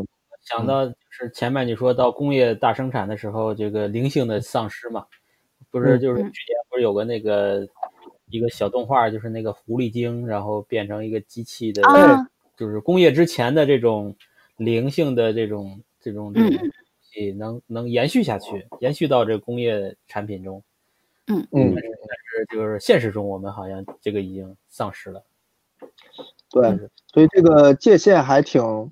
[0.41, 5.05] 想到就是前面你说到工业大生产的时候，这个灵性的丧失嘛，
[5.69, 7.67] 不是就是去年不是有个那个
[8.29, 11.81] 一个小动画，就是那个狐狸精，然后变成一个机器的，
[12.57, 14.15] 就是工业之前的这种
[14.57, 16.43] 灵性的这种这种东
[17.01, 20.63] 西能能延续下去，延续到这工业产品中。
[21.27, 25.23] 嗯嗯，但是就是现实中我们好像这个已经丧失了。
[26.49, 26.75] 对，
[27.07, 28.91] 所以这个界限还挺。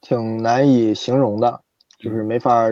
[0.00, 1.60] 挺难以形容的，
[1.98, 2.66] 就是没法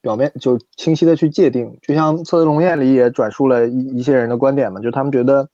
[0.00, 1.78] 表面就清晰的去界定。
[1.82, 5.48] 就像《侧龙宴》里也转述了一一些人的观点嘛，就他们觉得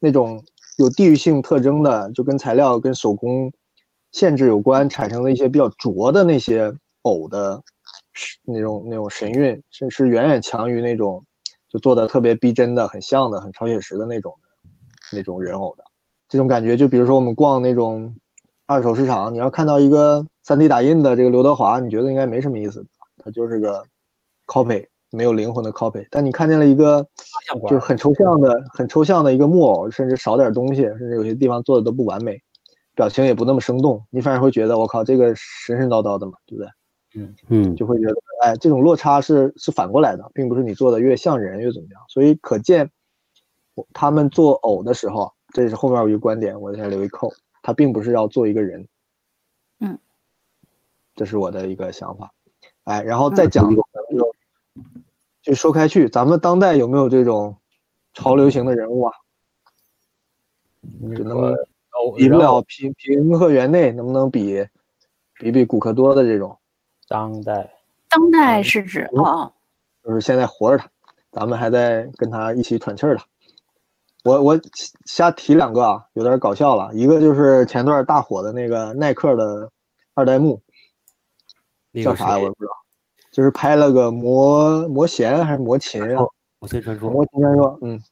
[0.00, 0.42] 那种
[0.76, 3.52] 有地域性特征的，就跟材料跟手工
[4.10, 7.62] 限制有关，产生的一些比较拙的那些偶的
[8.44, 11.24] 那种那种神韵，是是远远强于那种
[11.68, 14.34] 就做的特别逼真的、很像的、很超写实的那种
[15.12, 15.84] 那种人偶的
[16.28, 16.76] 这种感觉。
[16.76, 18.16] 就比如说我们逛那种。
[18.68, 22.84] 二手市场，你要看到一个 3D 打印的这个刘德华，你觉得应该没什么意思，
[23.16, 23.82] 他就是个
[24.46, 26.06] copy，没有灵魂的 copy。
[26.10, 27.06] 但你看见了一个，
[27.62, 32.38] 就是很抽象的、很抽象的一个木偶，甚至少点东西，甚至有些地方做的都不完美，
[32.94, 36.70] 表情也不那么生动，你反而会觉得我靠，这个神神叨叨的嘛，对不对？
[37.14, 42.02] 嗯嗯，就会觉得，哎，这种落差是是反过来的，并不是你做的越像人越怎么样。
[42.06, 42.90] 所以可见，
[43.94, 47.32] 他们做偶的时候，这也是后面有一个观点，我先留一扣。
[47.68, 48.88] 他并不是要做一个人，
[49.80, 49.98] 嗯，
[51.14, 52.32] 这是我的一个想法。
[52.84, 53.84] 哎，然后再讲就
[55.42, 57.58] 就说开去，咱们当代有没有这种
[58.14, 59.12] 潮流型的人物啊？
[61.14, 61.54] 只能
[62.16, 64.66] 比不了平平和园内，能不能比
[65.34, 66.58] 比比古克多的这种？
[67.06, 67.70] 当代，
[68.08, 69.52] 当代是指啊，
[70.02, 70.90] 就是现在活着的，
[71.32, 73.22] 咱们还在跟他一起喘气儿的。
[74.24, 74.60] 我我
[75.06, 76.90] 瞎提两个啊，有点搞笑了。
[76.92, 79.70] 一个就是前段大火的那个耐克的
[80.14, 80.60] 二代目，
[82.02, 82.72] 叫啥我也不知道，
[83.32, 86.26] 就是拍了个魔魔弦还是魔琴啊？
[86.58, 87.08] 魔琴传说。
[87.10, 88.02] 魔琴传说，嗯，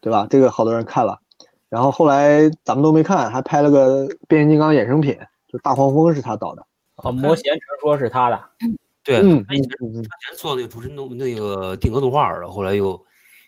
[0.00, 0.26] 对吧？
[0.28, 1.18] 这个好多人看了。
[1.68, 6.66] 然后后来咱们都没看，还拍了个变形金刚衍生品，就大黄蜂是他导的。
[6.96, 8.40] 啊，魔弦传说是他的。
[9.02, 9.70] 对，他以前
[10.36, 13.02] 做那个主持动那个定格动画的，后来又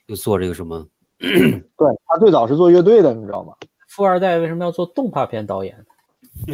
[0.06, 0.86] 又做这个什么。
[1.78, 3.54] 对他最早是做乐队的，你知道吗？
[3.88, 5.76] 富二代为什么要做动画片导演？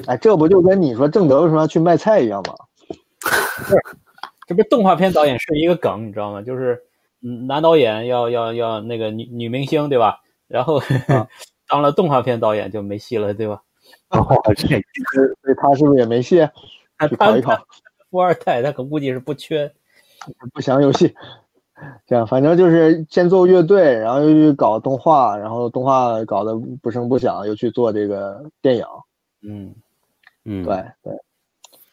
[0.07, 2.55] 哎，这不就跟你说郑德为什么要去卖菜一样吗？
[4.47, 6.43] 这不动画片导演是一个梗，你知道吗？
[6.43, 6.81] 就是
[7.47, 10.21] 男导演要要要那个女女明星，对吧？
[10.47, 10.81] 然后
[11.69, 13.63] 当了动画片导演就没戏了，对吧？
[14.11, 14.25] 哦，
[14.57, 16.47] 这，所以他是不是也没戏？
[17.09, 17.57] 去考一考。
[18.11, 19.71] 富二代他可估计是不缺，
[20.55, 21.15] 不想有戏。
[22.07, 28.85] 这样，反正就是先做乐队，然后又去搞动画，然后动画搞得不声不响，又去做这个电影。
[29.43, 29.75] 嗯
[30.45, 31.13] 嗯，对对，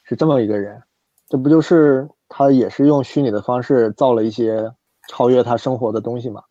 [0.04, 0.82] 是这么一个人。
[1.28, 4.72] 这不就是他也是用虚拟的方式造了一些
[5.10, 6.42] 超越他生活的东西吗？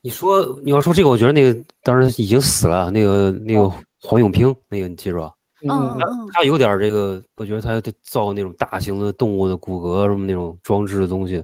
[0.00, 5.32] 你说你要说这个，我觉得那个当时已经死了，那个那个黄永平，那个你记住吧？
[5.64, 11.42] 嗯嗯，他有点这个，我觉得他造那种大型的动物的骨骼什么那种装置的东西。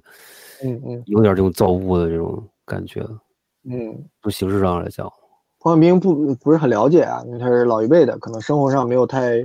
[0.63, 3.01] 嗯嗯，有点这种造物的这种感觉，
[3.65, 5.11] 嗯，从形式上来讲，
[5.59, 9.45] 黄晓明不不是很了解啊，因为他是老一辈的，可能生活上没有太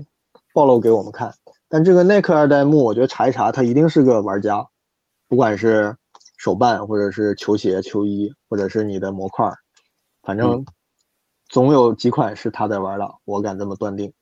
[0.53, 1.33] 暴露给我们看。
[1.67, 4.67] 但这个耐克二代目，我觉得查一查，他一定是个玩家，
[5.27, 5.95] 不管是
[6.37, 9.51] 手办，或者是球鞋、球衣，或者是你的模块，
[10.21, 10.65] 反正
[11.47, 14.13] 总有几款是他在玩的，我敢这么断定。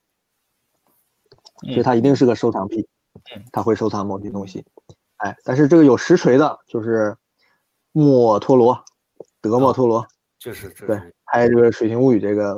[1.63, 2.87] 所以他一定是个收藏癖，
[3.51, 4.65] 他会收藏某些东西。
[5.23, 7.15] 哎，但是这个有实锤的，就是
[7.91, 8.83] 莫托罗，
[9.39, 10.05] 德莫托罗，
[10.39, 12.55] 就是对拍这个《水形物语》这个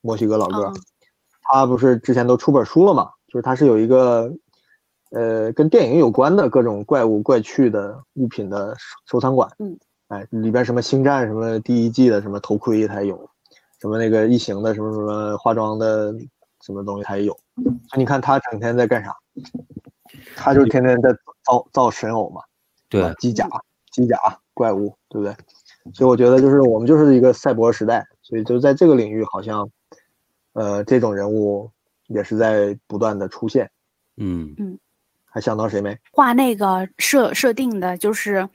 [0.00, 0.72] 墨西哥老哥，
[1.42, 3.10] 他不是之前都出本书了嘛？
[3.26, 4.32] 就是他是有一个
[5.10, 9.50] 呃跟电影有关的各种怪物怪趣的物品的收藏馆。
[9.58, 13.28] 嗯，哎，里边什么星战什么第一季的什么头盔他有，
[13.82, 16.14] 什么那个异形的什么什么化妆的
[16.64, 17.38] 什么东西他也有。
[17.98, 19.14] 你看他整天在干啥？
[20.36, 21.10] 他就天天在
[21.44, 22.42] 造造神偶嘛，
[22.88, 23.48] 对，机甲、
[23.90, 24.16] 机甲
[24.54, 25.34] 怪物，对不对？
[25.94, 29.68] 所以我觉得就是我们就是一个赛博时代，所以就在这个领域，好像，
[30.52, 31.70] 呃，这种人物
[32.08, 33.70] 也是在不断的出现。
[34.18, 34.78] 嗯嗯，
[35.24, 35.96] 还想到谁没？
[36.12, 38.46] 画那个设设定的，就是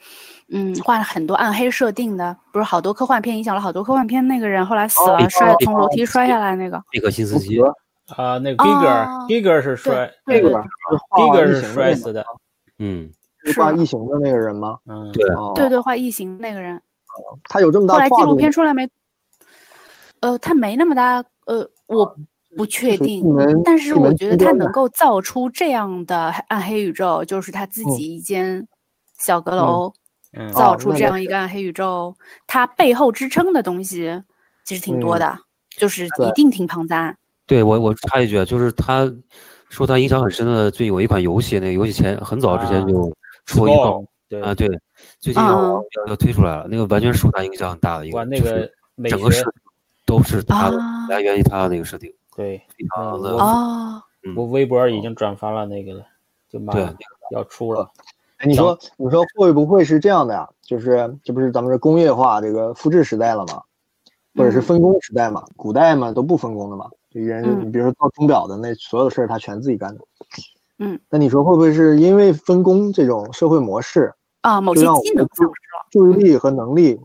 [0.49, 6.83] 嗯，画了很多暗黑设定的，不是好多科幻片影响了好多科幻片那个人，后来死了，摔从楼梯摔下来那个。
[6.91, 7.59] 贝克辛斯基。
[8.15, 10.49] 啊，那个 Giger，Giger 是摔，那个
[11.11, 12.25] Giger 是摔死的，
[12.79, 13.09] 嗯，
[13.45, 14.77] 是画异形的那个人吗？
[14.85, 15.23] 嗯，对，
[15.55, 16.81] 对对，画异形那个人，
[17.45, 17.93] 他有这么大。
[17.93, 18.89] 后来纪录片出来没？
[20.19, 22.15] 呃，他没那么大，呃，我
[22.55, 23.23] 不确定，
[23.63, 28.67] 但是我觉得他能够造出这样的暗黑宇宙，就是他自己一间
[29.17, 29.93] 小阁楼，
[30.53, 32.15] 造出这样一个暗黑宇宙，
[32.47, 34.23] 他背后支撑的东西
[34.65, 35.39] 其实挺多的，
[35.77, 37.17] 就是一定挺庞杂。
[37.45, 39.11] 对我，我插一句啊，就是他
[39.69, 43.11] 说他影响很深的，最有一款游戏，那个游戏前很早之前就
[43.45, 44.69] 出一个啊，对，
[45.19, 48.69] 最近要要推出来了，那个完全受他影响很大的一个，那个
[49.09, 49.43] 整个设
[50.05, 50.77] 都是他的，
[51.09, 54.01] 来源于他的那个设定，对，非常的哦，
[54.35, 56.05] 我微博已经转发了那个了，
[56.49, 56.95] 就马上
[57.31, 57.89] 要出了。
[58.37, 60.49] 哎，你说你说会不会是这样的呀？
[60.61, 63.61] 就是这不是咱们这工业化这个复制时代了吗？
[64.35, 65.43] 或者是分工时代嘛？
[65.55, 66.89] 古代嘛都不分工的嘛。
[67.21, 70.01] 人，你比如说做钟表的那所有事儿，他全自己干的。
[70.79, 75.51] 嗯，那你说会不会是因为分工这种社会模式啊，某些技能注
[75.91, 76.99] 注意力和能力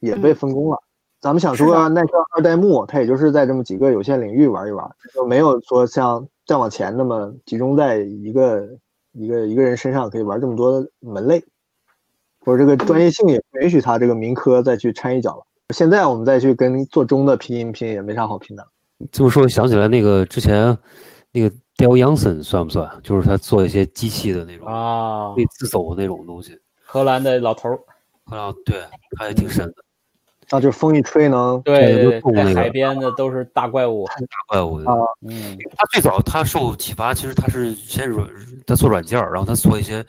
[0.00, 0.78] 也被分工了？
[1.20, 8.66] 咱们想说耐克二代目，他也就是在这么几个有限领域玩一玩，就没有说像再往前那么集中在一个
[9.12, 11.44] 一个一个人身上可以玩这么多门类，
[12.40, 15.46] 或者这个专业性也不允许他这个民科再去掺一脚了。
[15.72, 18.66] 现在我们再去跟做钟的拼一拼也没啥好拼的。
[19.10, 20.76] 这么说想起来，那个之前
[21.32, 22.88] 那个 Dale Youngson 算不算？
[23.02, 26.58] 就是他做一些机器的那种啊，可以自走的那种东西。
[26.84, 27.78] 荷兰的老头儿，
[28.24, 28.82] 荷兰对，
[29.18, 29.74] 他也挺深的。
[30.50, 34.14] 啊，就风一吹能对，在动那海边的都是大怪物，大
[34.48, 34.76] 怪物。
[34.84, 34.94] 啊
[35.26, 38.28] 嗯他最早他受启发，其实他是先软，
[38.66, 40.04] 他做软件儿，然后他做一些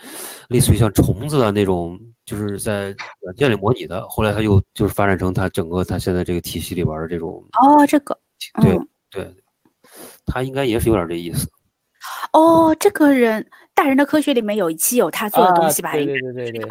[0.49, 4.05] 类似于像虫子的那种，就是在软件里模拟的。
[4.09, 8.17] 后来他又就是发展成他整个他现在这个体系里边的这种，哦，这个，
[8.61, 9.35] 对嗯，对，
[10.25, 11.47] 他应该也是有点这意思。
[12.31, 15.89] 哦，这个人，大人的科学里面有一期有他做的东西吧？
[15.89, 16.65] 啊对对对对对，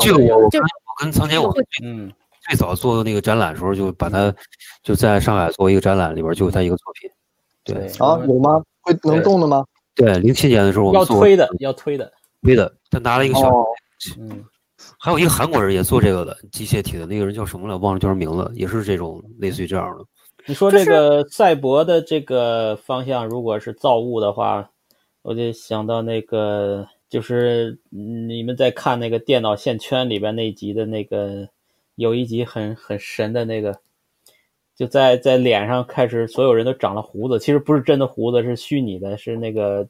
[0.00, 2.10] 这个我我就跟我跟苍天我嗯
[2.48, 4.32] 最早做那个展览的时候，就把它
[4.82, 7.10] 就在上海做一个展览，里边就有他一个作品。
[7.64, 8.62] 对对啊，有吗？
[8.80, 9.64] 会能动的吗？
[9.94, 12.10] 对，零七年的时候我们做要推的要推的，
[12.42, 13.66] 推的，他拿了一个小，哦，
[14.18, 14.42] 嗯
[14.98, 17.76] 还有一个韩国人也做这个的机械体的，那个人叫什么了？
[17.76, 20.04] 忘了叫什么名字，也是这种类似于这样的。
[20.46, 24.70] 你说这个赛博的这个方向，如果是造物的话，
[25.22, 31.48] 我就想到那个，就是嗯你们在看那个电脑线圈里边那一集的那个，
[31.94, 33.78] 有一集很很神的那个，
[34.74, 39.86] 就在在脸上开始所有人都长了胡子，其实不是真的胡子，是虚拟的，是那个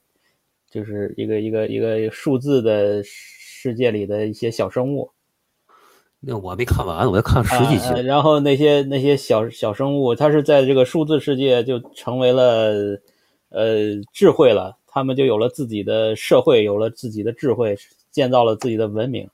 [0.70, 5.10] 就是一个一个一个数字的世界里的一些小生物。
[6.22, 8.02] 那我没看完，我才看十几集。
[8.02, 13.00] 然后那些那些小小生物，它是在这个数字世界就成为了
[13.48, 17.74] 呃智慧了，他们就有了自己的社会，有了自己的智慧，
[18.10, 19.26] 建造了自己的文明。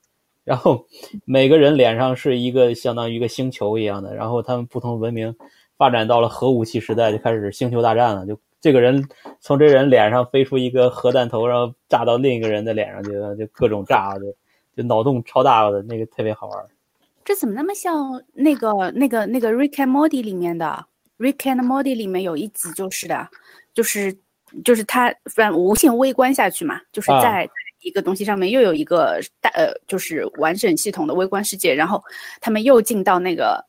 [0.45, 0.85] 然后
[1.25, 5.35] 每个人脸上是一个相当于一个星球一样的，然后他们不同文明
[5.75, 8.25] 发展到了核武器时代，就开始星球大战了。
[8.25, 9.03] 就这个人
[9.41, 14.33] 从这人脸上飞出一个核弹头，然后炸到另一个人的脸上去，就各种炸，就
[14.73, 16.65] 就脑洞超大的那个特别好玩。
[17.27, 20.85] 这怎么那么像那个那个那个《Rick and Morty》里面的
[21.21, 23.27] 《Rick and Morty》里面有一集就是的，
[23.73, 24.17] 就是
[24.63, 27.49] 就是他反正无限微观下去嘛，就是啊在
[27.81, 32.01] 一个东西上面又有一个大呃就是完整系统的微观世界，然后
[32.39, 33.61] 他们又进到那个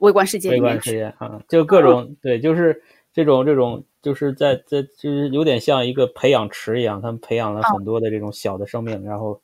[0.00, 0.80] 微观世界里面去。
[0.80, 2.82] 观世界啊，就各种对，就是
[3.14, 9.40] 这种这种，就是在在就是有点像一个培养池一样，他们培养了很多的这种小的生命，然后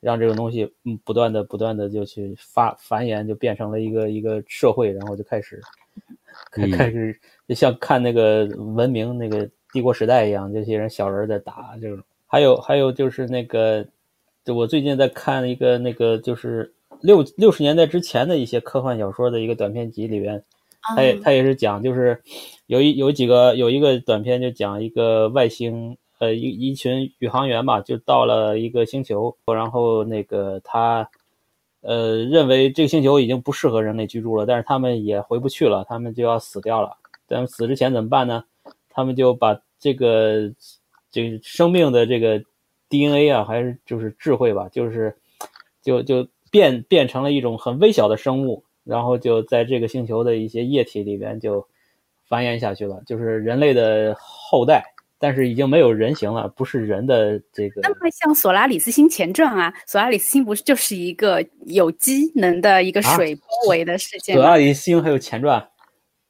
[0.00, 5.60] 让这种东西嗯不断的不断的就去发繁衍，就变成了一个一个社会，然后就开始
[6.50, 13.86] 开嗯开始就像看那个文明那个帝国时代一样，这些人小人在打这种，还有还有就是那个，
[14.44, 20.42] 就我最近在看一个那个就是六六十年代之前的一些科幻小说的一个短篇集里边。
[20.96, 22.18] 他也嗯他也是讲，就是
[22.66, 31.10] 有一有几个有一个短片就讲一个外星，呃一一群宇航员吧，就到了一个星球，然后那个他，
[31.80, 36.96] 呃认为这个星球已经不适合人类居住了，但是他们也回不去了，他们就要死掉了。
[37.26, 38.44] 但死之前怎么办呢？
[38.90, 40.52] 他们就把这个
[41.10, 42.42] 这个生命的这个
[42.88, 45.16] DNA 啊，还是就是智慧吧，就是
[45.80, 51.66] 就就变变成了一种很微小的生物，然后就在这个星球的一些液体里边就
[52.26, 54.84] 繁衍下去了，就是人类的后代，
[55.22, 64.40] 但是已经没有人形了，不是人的这个那么像索拉里斯星前传啊，索拉里斯星不是就是一个有机能的一个啊水包围的世界吗？
[64.40, 65.62] 索拉里斯星还有前传，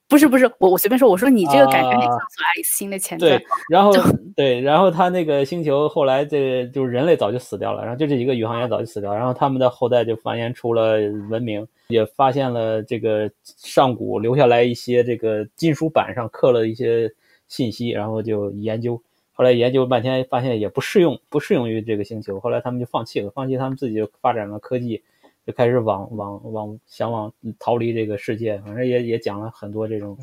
[0.09, 3.93] 不是不是，我我随便说，我说你这个感觉很像啊索拉里斯星的前传对。，然后
[4.35, 10.95] 对，然后他那个星球后来这个就是人类早就死掉了，然后就这几个宇航员早就死掉，然后他们的后代就繁衍出了
[11.31, 17.09] 文明，也发现了这个上古留下来一些这个金属板上刻了一些
[17.51, 19.03] 信息，然后就研究，
[19.35, 25.03] 后来研究半天发现也不适用，不适用于这个星球，后来他们就放弃了，放弃他们自己就发展了科技。
[25.47, 30.17] 就开始往往往想往逃离这个世界，反正也也讲了很多这种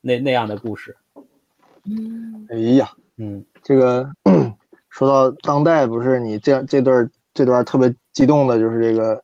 [0.00, 0.96] 那那样的故事，
[1.84, 3.44] 嗯，哎呀，嗯。
[3.62, 4.10] 这个
[4.88, 9.22] 说到当代，不是你这样这段这段特别激动的，就是这个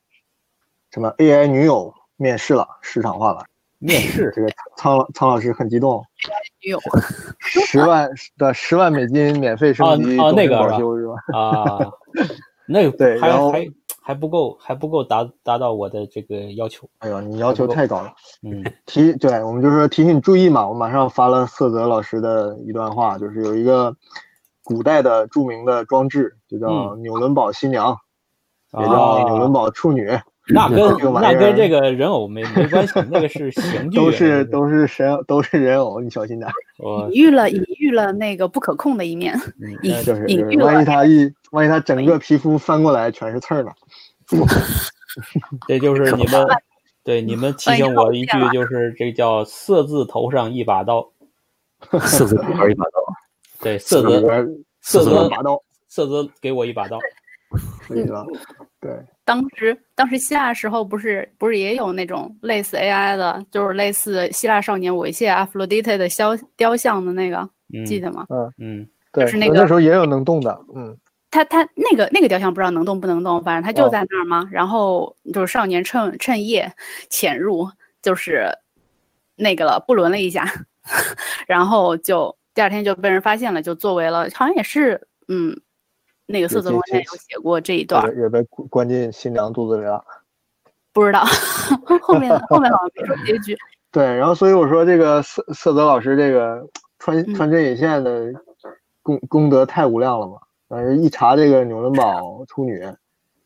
[0.93, 3.45] 什么 AI 女友面试了，市场化了。
[3.79, 6.05] 面试这个苍老苍老师很激动，
[6.65, 6.81] 女友
[7.67, 11.15] 十万的十万美金免费升级，终身哦哦那个是吧保修是吧？
[11.39, 11.79] 啊，
[12.67, 13.67] 那个还对然后还
[14.03, 16.89] 还不够，还不够达达到我的这个要求。
[16.99, 18.13] 哎呦，你要求太高了。
[18.43, 23.95] 嗯提对我们就是说提醒你注意嘛，我马上发了色泽老师的一段话，就是有一个
[24.65, 27.97] 古代的著名的装置，就叫嗯纽伦堡新娘，
[28.79, 30.09] 也叫啊纽伦堡处女，
[30.49, 30.79] 那跟
[31.15, 36.51] 那跟这个人偶没没关系，那个是刑具啊，都是都是神都是人偶，你小心点
[37.11, 39.39] 隐喻了隐喻了那个不可控的一面，
[39.83, 43.71] 那就是，隐喻了万一他一万一他整个皮肤翻过来全是刺儿呢？
[45.67, 46.47] 这就是你们
[47.03, 51.11] 对你们提醒我一句就是这叫 色字头上一把刀，
[52.01, 52.91] 色字头上一把刀，
[53.61, 54.47] 对色泽里边
[54.81, 56.99] 四色泽把刀，色字给我一把刀，
[57.87, 58.25] 可以了。
[58.81, 58.93] 对，
[59.29, 67.47] 当时当时希腊时候不是不是也有那种类似 AI 的，就是类似希腊少年猥亵阿弗洛狄忒的肖雕像的那个，
[67.85, 68.25] 记得吗？
[68.31, 70.97] 嗯嗯，对，就是那个那时候也有能动的，嗯，
[71.31, 74.49] 他他那个那个雕像不知道能动不能动，反正他就哦在那儿嘛。
[74.51, 76.73] 然后就是少年趁趁夜
[77.11, 77.69] 潜入，
[78.01, 78.49] 就是
[79.37, 80.51] 那个了，不伦了一下，
[81.47, 85.55] 然后就第二天就被人发现了，就作为了好像也是嗯，
[86.31, 90.05] 那个色泽龙也有写过这一段，也也被关关进新娘肚子里了。
[90.93, 91.25] 不知道
[92.03, 93.57] 后面后面好像没说结局。
[93.91, 96.69] 对，然后所以我说这个色色泽老师这个
[96.99, 98.31] 穿嗯穿针引线的
[99.03, 100.39] 功功德太无量了嘛。
[100.69, 102.87] 但是一查这个纽伦堡处女，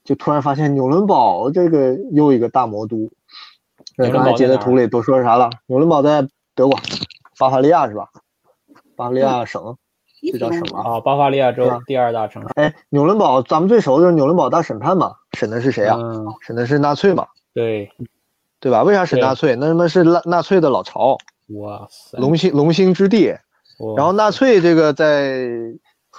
[0.03, 3.09] 就突然发现纽伦堡这个又一个大魔都。
[3.97, 5.49] 对，纽伦刚才截的堡在图里都说啥了？
[5.67, 6.27] 纽伦堡在
[6.57, 6.77] 德国，
[7.39, 8.09] 巴伐利亚是吧？
[8.97, 9.77] 巴伐利亚省，
[10.31, 10.79] 这叫什么。
[10.79, 12.49] 啊，巴伐利亚州第二大城市。
[12.55, 15.97] 哎，纽伦堡咱们最熟的就是纽伦堡大审判嘛，审的是谁啊？
[15.99, 17.91] 嗯，审的是纳粹嘛，对，
[18.61, 18.83] 对吧？
[18.83, 19.57] 为啥审纳粹？
[19.57, 21.19] 那他妈是纳纳粹的老巢，
[21.59, 23.35] 哇塞，龙兴龙兴之地。
[23.97, 25.49] 然后纳粹这个在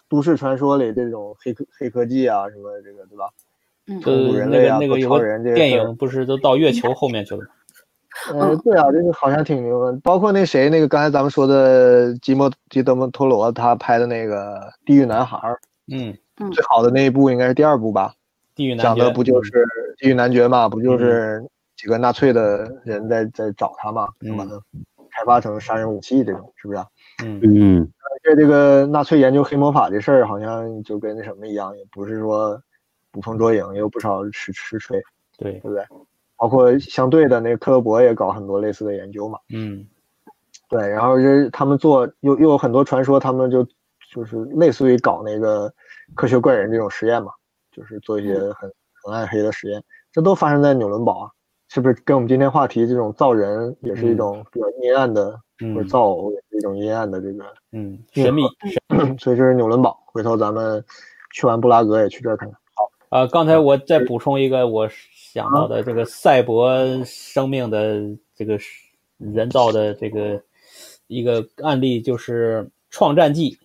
[0.09, 3.29] 都市传说里这种黑科黑科技啊什么这个对吧？
[3.87, 7.47] 嗯人类啊那个那个有个超人这个电影不是都到月球后面去了吗？
[8.33, 9.99] 呃， 对啊，这个好像挺牛的。
[10.03, 14.55] 包括那谁，那个刚才咱们说的吉莫吉德莫托罗他拍的那个
[14.85, 15.37] 《地狱男孩》，
[15.91, 16.15] 嗯，
[16.51, 18.13] 最好的那一部应该是第二部吧？
[18.55, 19.65] 地狱男讲的不就是
[19.97, 20.69] 地狱男爵嘛？
[20.69, 21.43] 不就是
[21.75, 24.51] 几个纳粹的人在在找他嘛，嗯就把他
[25.11, 26.85] 开发成杀人武器这种，是不是啊？
[27.23, 27.91] 嗯嗯
[28.25, 32.59] 而且这个纳粹研究黑魔法这事儿，好像就跟那什么一样，也不是说
[33.11, 35.01] 捕风捉影，也有不少实实锤，
[35.37, 35.83] 对对，不对？
[36.43, 39.39] 包括相对的那个克勒伯也搞很多类似的研究嘛。
[39.53, 39.87] 嗯
[40.67, 43.65] 对，然后就是他们做又又有很多传说，他们就
[44.11, 45.73] 就是类似于搞那个
[46.15, 47.31] 科学怪人这种实验嘛，
[47.71, 48.69] 就是做一些很
[49.01, 49.81] 很暗黑的实验，
[50.11, 51.31] 这都发生在纽伦堡啊，
[51.69, 55.31] 是不是跟我们今天话题这种造人也是一种比较阴暗的，
[55.73, 58.43] 或者嗯造偶也是一种阴暗的这个，嗯，神秘
[59.17, 59.97] 所以这是纽伦堡。
[60.07, 60.83] 回头咱们
[61.33, 62.59] 去完布拉格也去这儿看看。
[63.09, 64.89] 啊，刚才我再补充一个我
[65.33, 68.03] 想到的这个赛博生命的
[68.35, 68.59] 这个
[69.17, 70.39] 人造的这个
[71.07, 72.61] 一个案例，就是
[72.91, 73.57] 《创战记》。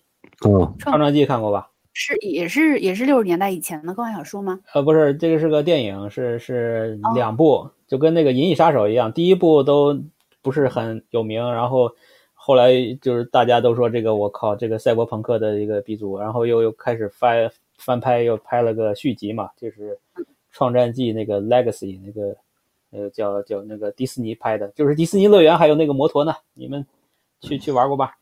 [0.49, 1.69] 哦，《创战记》看过吧？
[1.93, 4.59] 是也是也是六十年代以前的科幻小说吗？
[4.73, 10.01] 呃，不是，这个是个电影，是是两部，就跟那个《银翼杀手》一样，第一部都
[10.41, 11.91] 不是很有名，然后
[12.33, 19.95] 后来就是大家都说这个我靠，这个赛博朋克的一个鼻祖，然后又又开始翻翻拍，又拍了个续集嘛，就是
[20.51, 22.35] 《创战记》那个 Legacy 那个
[22.91, 26.85] 呃叫叫那个迪士尼拍的，就是迪士尼乐园还有那个摩托呢，你们
[27.41, 28.15] 去去玩过吧？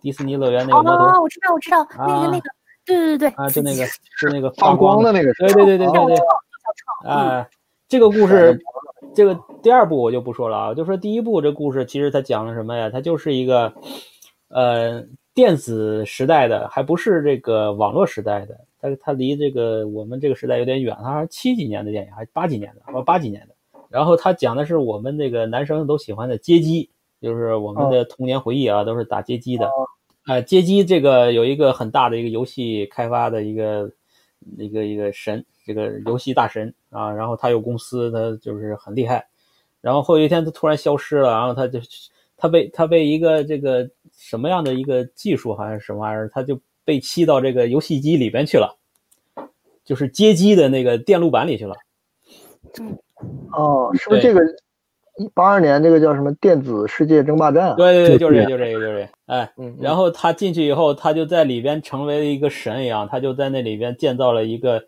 [0.00, 2.50] 迪士尼乐园那个摩托哦，我知道我知道，那啊个那个，
[2.84, 3.84] 对对对对，啊，就那个
[4.20, 6.16] 就那个发光的的那个是对，对对对对对，
[7.04, 7.48] 嗯啊，
[7.86, 8.58] 这个故事，
[9.14, 12.90] 这个第二部我就不说了啊，就说第一部这故事其实它讲了什么呀？
[12.90, 13.72] 它就是一个
[14.48, 22.82] 呃电子时代的，还不是这个网络时代的，它它离这个我们这个时代有点远，它是七几年的电影，还是八几年的？
[22.92, 23.54] 哦，八几年的。
[23.88, 26.90] 然后它讲的是我们这个男生都喜欢的街机，
[27.22, 29.70] 就是我们的童年回忆啊，都是打街机的。
[30.24, 33.90] 啊，街机这个有一个很大的一个游戏开发的一个
[34.58, 39.26] 一个一个神，这个游戏大神啊，然后他有公司，他就是很厉害，
[39.80, 41.78] 然后后有一天他突然消失了，然后他就
[42.36, 48.76] 他被他被一个这个什么样的一个技术还是什么玩意儿，他就被吸到这个游戏机里边去了，
[49.84, 51.74] 就是街机的那个电路板里去了。
[53.52, 54.40] 哦，是不是这个
[55.16, 57.74] 一八二年这个叫什么电子世界争霸战啊？
[57.76, 64.84] 对对对，就是这个，就是这个，就是这个，哎，嗯，然后他进去以后，他就在里边成为了一个神一样，他就在那里边建造了一个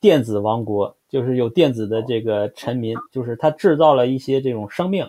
[0.00, 5.08] 电子王国，就是有电子的这个臣民，就是他制造了一些这种生命，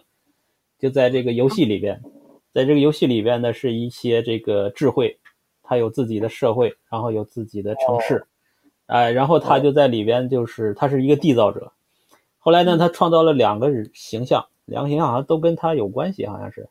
[0.80, 2.02] 就在这个游戏里边，
[2.54, 5.20] 在这个游戏里边呢是一些这个智慧，
[5.66, 8.26] 他有自己的社会，然后有自己的城市，
[8.86, 11.72] 哎，然后他就在里边就是他是一个缔造者，
[12.38, 16.70] 后来呢他创造了两个人形象，两个形象好像都跟他有关系，好像是。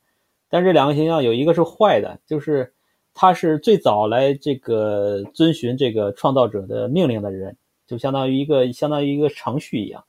[0.49, 2.73] 但这两个形象有一个是坏的，就是
[3.13, 10.05] 他是最早来这个遵循这个创造者的命令的人，就相当于一个相当于一个程序一样。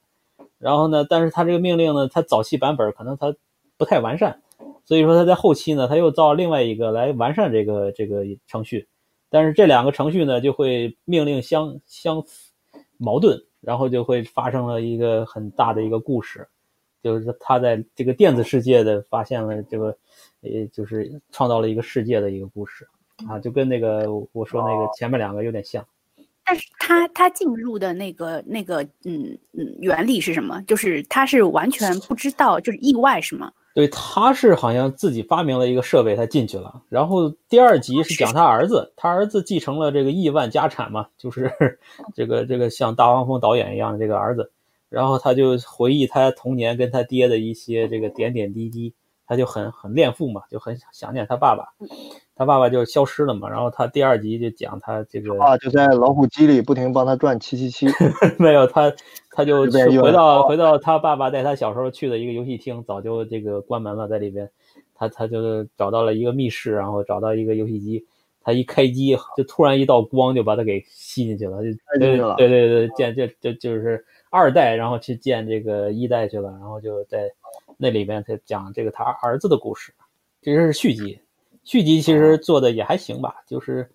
[0.60, 3.36] 然后呢，但是他这个命令呢，他早期版本可能他
[3.78, 4.42] 不太完善，
[4.86, 8.88] 所以说他在后期呢，他又造另外一个来完善这个这个程序。
[9.30, 12.24] 但是这两个程序呢，就会命令相相
[12.98, 16.48] 矛盾，然后就会发生了一个很大的一个故事。
[17.04, 19.96] 就是他在这个电子世界的发现了这个，
[20.42, 22.88] 呃，就是创造了一个世界的一个故事
[23.28, 25.86] 啊，就跟那个我说那个前面两个有点像，
[26.44, 30.62] 但是他他进入的那个那个嗯嗯原理是什么？
[30.64, 33.52] 就是他是完全不知道，就是意外是吗？
[33.76, 36.82] 对，他是好像自己发明了一个设备，他进去了。
[36.88, 41.52] 然后第二集是讲他儿子，他儿子继承了这个亿万家产嘛，就是
[42.16, 44.50] 这个这个像大黄蜂导演一样的这个儿子。
[44.88, 48.94] 然后他就回忆他童年跟他爹的一些这个点点滴滴，
[49.28, 51.66] 他就很很恋父嘛，就很想念他爸爸。
[52.38, 57.88] 他爸爸就消失了嘛，然后他第二集就讲他这个啊，就在老虎机里不停帮他转七七七，
[58.38, 58.92] 没有他，
[59.32, 59.62] 他就
[60.02, 64.50] 回到回到他爸爸带他小时候去的一个游戏厅，早就这个关门了，在里边，
[64.94, 68.06] 他他就找到了一个密室，然后找到一个游戏机，
[68.42, 77.32] 他一开机就突然一道光就把他给吸进去了，就对对对对，见就就就是二代，然后去见这个一代去了，然后就在
[77.78, 79.94] 那里边他讲这个他儿子的故事，
[80.42, 81.20] 这是续集。
[81.64, 83.90] 续集其实做的也还行吧，就是，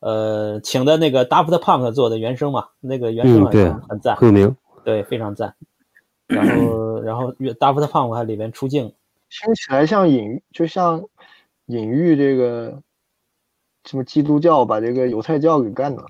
[0.00, 5.54] 呃，请的那个 Daft Punk 做的原声嘛，那个原声很很赞，很名，对，非常赞。
[6.26, 8.92] 然后，然后 Daft Punk 还里面出镜，
[9.30, 11.04] 听起来像隐，就像
[11.66, 12.82] 隐喻这个
[13.84, 16.04] 什么基督教把这个犹太教给干了，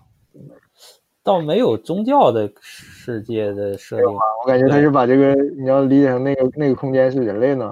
[1.29, 7.71] 倒没有宗教的世界的设定，我感觉他是把这个你要理解成那个那个空间是人类呢。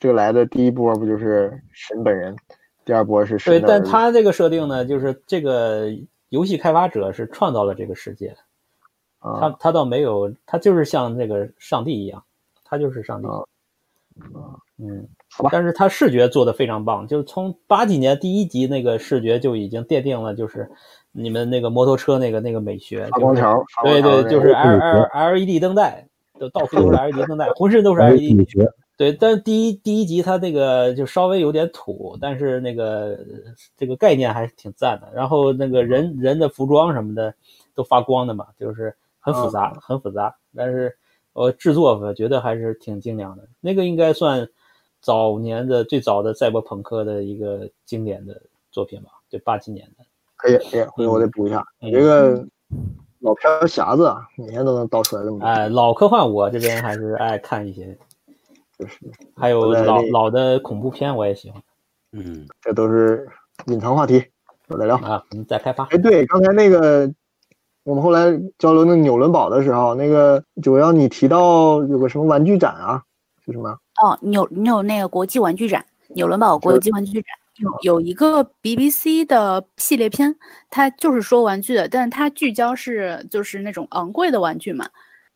[0.00, 2.34] 这个来的第一波不就是神本人，
[2.84, 3.52] 第二波是神。
[3.52, 5.90] 对，但他这个设定呢，就是这个
[6.30, 8.34] 游戏开发者是创造了这个世界，
[9.20, 12.24] 他他倒没有，他就是像那个上帝一样，
[12.64, 13.28] 他就是上帝。
[14.78, 15.50] 嗯，好吧。
[15.52, 20.70] 但是他视觉做的非常棒，就是从八几年第一集那个视觉就已经奠定了，就是
[21.12, 26.08] 你们那个摩托车那个那个美学，发光条，对对，就是 L L L E D 灯带，
[26.38, 28.68] 就到处都是 L E D 灯带，浑身都是 L E D 美学。
[28.98, 33.18] 对，但第一第一集它那个就稍微有点土，但是那个
[33.76, 35.10] 这个概念还是挺赞的。
[35.14, 37.34] 然后那个人人的服装什么的
[37.74, 40.36] 都发光的嘛，就是很复杂，很复杂。
[40.54, 40.94] 但是
[41.34, 43.48] 呃，制作我觉得还是挺精良的。
[43.60, 44.48] 那个应该算
[45.00, 49.10] 早年的最早的赛博朋克的一个经典的作品吧？
[49.30, 50.04] 对，八几年的。
[50.36, 51.64] 可以，可以，回头我得补一下。
[51.80, 52.46] 你这个
[53.20, 55.46] 老片匣子啊，每天都能倒出来这么多。
[55.46, 57.96] 哎，老科幻我这边还是爱看一些。
[58.78, 58.98] 就是
[59.36, 61.62] 还有老老的恐怖片，我也喜欢。
[62.12, 63.28] 嗯，这都是
[63.66, 64.24] 隐藏话题，
[64.68, 65.22] 我再聊啊。
[65.30, 65.84] 我们再开发。
[65.84, 67.06] 哎，对，刚才那个
[67.84, 73.02] 我们后来交流那纽伦堡的时候，那个主要你提到有个什么玩具展啊？
[73.44, 73.70] 是什么？
[74.02, 77.26] 哦，纽纽那个国际玩具展，纽伦堡国际玩具展
[77.56, 80.34] 有有一个 BBC 的系列片，
[80.70, 84.88] 它就是说玩具的，但是它聚焦是就是那种昂贵的玩具嘛，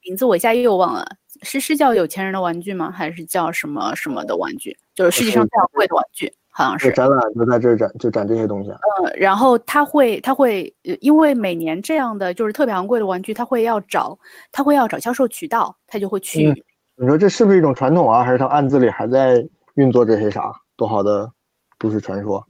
[0.05, 1.05] 名字我一下又忘了。
[1.42, 2.90] 是是叫有钱人的玩具吗？
[2.90, 4.74] 还是叫什么什么的玩具？
[4.94, 6.90] 就是世界上最昂贵的玩具，好像是。
[6.92, 8.70] 展览就在这儿展，就展这些东西。
[8.70, 14.18] 嗯，然后他会，他会，因为每年这样的就是特别昂贵的玩具，他会要找，
[14.50, 16.64] 他会要找销售渠道，他就会去。
[16.96, 18.24] 你说这是不是一种传统啊？
[18.24, 21.30] 还是他暗子里还在运作这些啥多好的
[21.78, 22.42] 都市传说？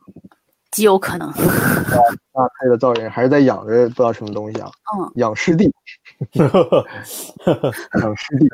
[0.70, 1.28] 极有可能。
[1.28, 1.34] 啊，
[2.32, 4.70] 他的造人还是在养着不知道什么东西啊？
[4.96, 5.68] 嗯，养尸地。
[8.00, 8.48] 养尸地。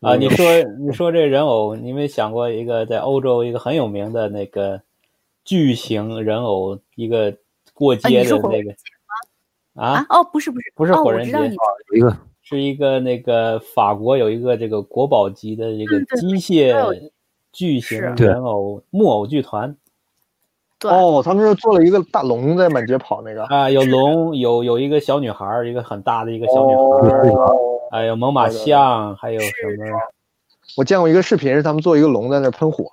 [0.00, 0.44] 啊，你说
[0.80, 4.80] 你说这人偶，你没想过一个在欧洲一个很有名的那个
[5.44, 7.34] 巨型人偶，一个
[7.72, 8.74] 过街的那个
[9.74, 10.04] 啊？
[10.08, 11.32] 哦，不是不是不是火人节，
[11.94, 17.10] 一个是一个那个法国有一个这个国宝级的这个机械
[17.52, 19.76] 巨型人偶木偶剧团。
[20.84, 27.71] 哦，他们是做了一个大龙在满街跑那个啊，有龙，有有一个小女孩，一个很大的一个小女孩。
[27.92, 30.00] 还有猛犸象，还有什么？
[30.78, 32.86] 我见过一个视频，是他们做一个龙在那喷火。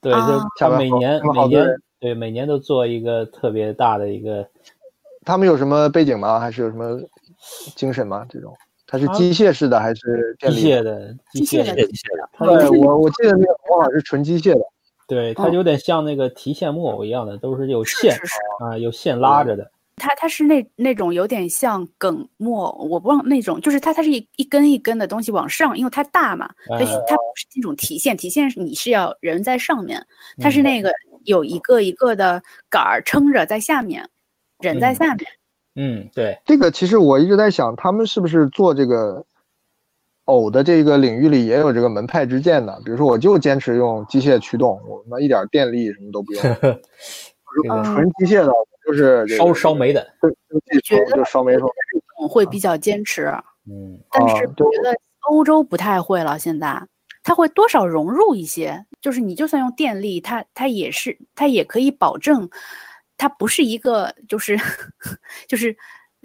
[0.00, 0.18] 对，就
[0.58, 1.64] 他每年每年
[2.00, 4.44] 对每年都做一个特别大的一个。
[5.24, 6.40] 他们有什么背景吗？
[6.40, 7.00] 还是有什么
[7.76, 8.26] 精神吗？
[8.28, 8.52] 这种
[8.84, 11.14] 它是机械式的还是机械的？
[11.32, 12.68] 机械的，机械的。
[12.68, 14.60] 对，我我记得那个往往是纯机械的。
[15.06, 18.12] 对，它有点像那个提线木偶一样的，都是有线
[18.58, 19.70] 啊，有线拉着的。
[19.96, 26.84] 它它是那那种有点像梗末，我不忘那种，就是它它是一一根一根的东西往上，因为它大嘛，它它
[27.16, 30.06] 不是那种提线，提线是你是要人在上面，
[30.38, 30.92] 它是那个
[31.24, 34.06] 有一个一个的杆儿撑着在下面，
[34.60, 35.26] 人在下面。
[35.76, 39.24] 嗯，对，这个其实我一直在想，他们是不是做这个
[40.26, 42.78] 偶的这个领域里也有这个门派之见呢？
[42.84, 46.42] 比如说，我就坚持用机械驱动，我他妈一点电力什么都不用，
[47.84, 48.52] 纯机械的。
[48.86, 50.30] 就是烧烧煤的，我
[50.80, 51.68] 觉得就烧煤说
[52.28, 53.26] 会比较坚持，
[53.68, 54.94] 嗯，但是我觉得
[55.28, 56.38] 欧洲不太会了。
[56.38, 56.80] 现在
[57.24, 62.48] 它会多少融入一些，就是你就算用电力，它它也是它也可以保证，
[63.16, 64.56] 它不是一个就是
[65.48, 65.76] 就是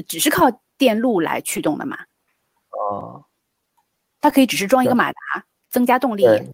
[0.08, 0.46] 只是靠
[0.78, 1.98] 电路来驱动的嘛。
[1.98, 3.26] 啊，
[4.22, 5.20] 它可以只是装一个马达，
[5.72, 6.24] 增加动力。
[6.24, 6.48] 对，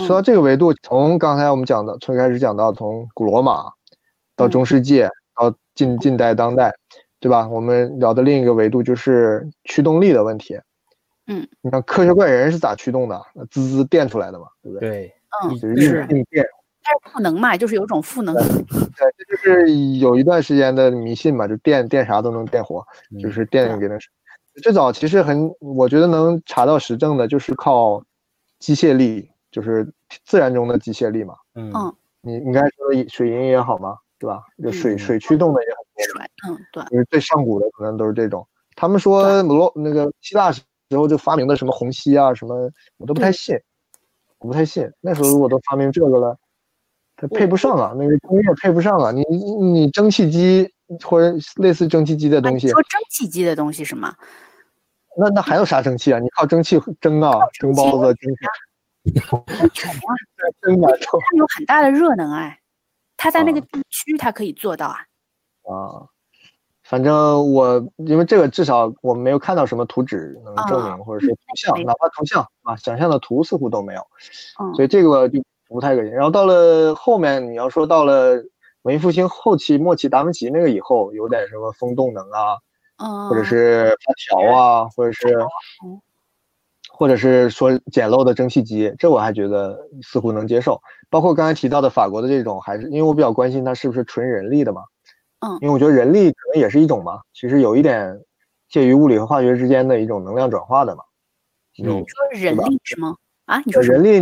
[0.00, 3.72] 说到这个维度，从刚才我们讲的，从开始讲到从古罗马
[4.36, 5.02] 到中世纪
[5.34, 6.74] 到近近代当代，
[7.20, 7.48] 对吧？
[7.48, 10.58] 我们聊的另一个维度就是驱动力的问题。
[11.26, 13.22] 嗯，你看科学怪人是咋驱动的？
[13.50, 14.90] 滋滋电出来的嘛，对不对？
[14.90, 15.14] 对，
[15.44, 16.44] 嗯，就是用电。
[16.84, 18.34] 它是赋能嘛，就是有种赋能。
[18.34, 18.44] 对，
[19.16, 22.84] 这就是有一段时间的迷信嘛，就电电啥都能电活，
[23.22, 23.96] 就是电给能。
[24.60, 28.04] 最早其实很，我觉得能查到实证的，就是靠
[28.58, 29.92] 机械力，就是
[30.24, 31.36] 自然中的机械力嘛。
[31.54, 31.72] 嗯，
[32.20, 34.42] 你你刚才说的水银也好嘛，对吧？
[34.62, 36.20] 就水水驱动的也很多。
[36.20, 36.84] 水，嗯，对。
[36.84, 38.46] 就是最上古的可能都是这种。
[38.76, 40.62] 他们说罗那个希腊时
[40.94, 43.56] 候就发明的什么虹吸啊什么，我都不太信，
[44.38, 44.88] 我不太信。
[45.00, 46.38] 那时候如果都发明这个了，
[47.16, 49.10] 它配不上啊，那个工业配不上啊。
[49.10, 50.72] 你你蒸汽机。
[51.02, 54.14] 或者类似蒸汽机的东西，说蒸汽机的东西是吗？
[55.16, 56.18] 那那还有啥蒸汽啊？
[56.18, 58.34] 你靠蒸汽蒸啊，蒸包子、蒸
[59.14, 59.44] 蒸什么？
[60.60, 62.58] 蒸啊，它有很大的热能哎，
[63.22, 64.96] 它在那个地区他可以做到啊。
[65.62, 66.08] 啊，
[66.82, 74.04] 反正我因为这个至少我们没有看到什么图纸能证明，或者是图像，哪怕图像啊，想象的图似乎都没有，
[74.74, 76.10] 所以这个就不太可信。
[76.10, 78.42] 然后到了后面，你要说到了。
[78.82, 82.58] 文艺复兴后期末期，达芬奇那个以后有点什么风动能啊，
[83.28, 84.12] 或者是发
[84.42, 85.38] 条啊，或者是，
[86.92, 90.80] 或者是说简陋的蒸汽机，这我还觉得似乎能接受。
[91.10, 94.82] 包括刚才提到的法国的这种，还是因为我比较关心它是不是纯人力的嘛，
[95.40, 98.20] 嗯，因为我觉得人力可能也是一种嘛，其实有一点
[98.68, 101.02] 介于物理和化学之间的一种能量转化的嘛。
[101.76, 103.14] 你说人力是吗？
[103.46, 104.20] 啊，你说人力。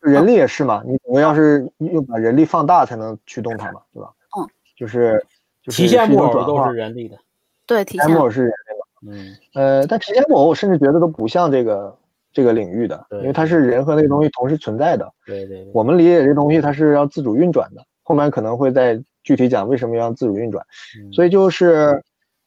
[0.00, 4.10] 人力也是嘛，你总归要是用把人力放大才能驱动它嘛，对吧？
[4.34, 5.22] 嗯，就是
[5.64, 7.18] 提线木偶都是人力的，
[7.66, 9.12] 对，提线木偶是人力的。
[9.12, 11.94] 嗯，呃，但提线木偶我甚至觉得都不像这个
[12.32, 15.10] 这个领域的，因为它是人和那个东西同时存在的。
[15.26, 15.68] 对对。
[15.74, 20.64] 我们理解这东西它是要自主运转的，后面可能会再具体讲为什么要自主运转。
[21.12, 22.02] 所以就是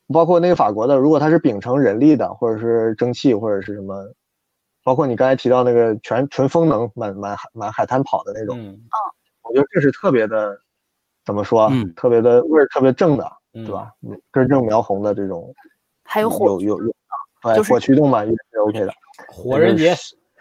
[0.07, 4.13] 包括那个法国的，如果它是秉承人力的，或者是蒸汽或者是什么。
[4.85, 8.77] 包括你刚才提到那个全纯风能满满满海滩跑的那种，嗯，
[9.41, 10.59] 我觉得这是特别的，
[11.23, 11.69] 怎么说？
[11.71, 13.93] 嗯，特别的味儿特别正的，对吧？
[14.29, 15.55] 根正苗红的这种，
[16.03, 16.93] 还有火，有有有，
[17.43, 18.91] 对，火驱动嘛也是 OK 的。
[19.27, 19.93] 火人节，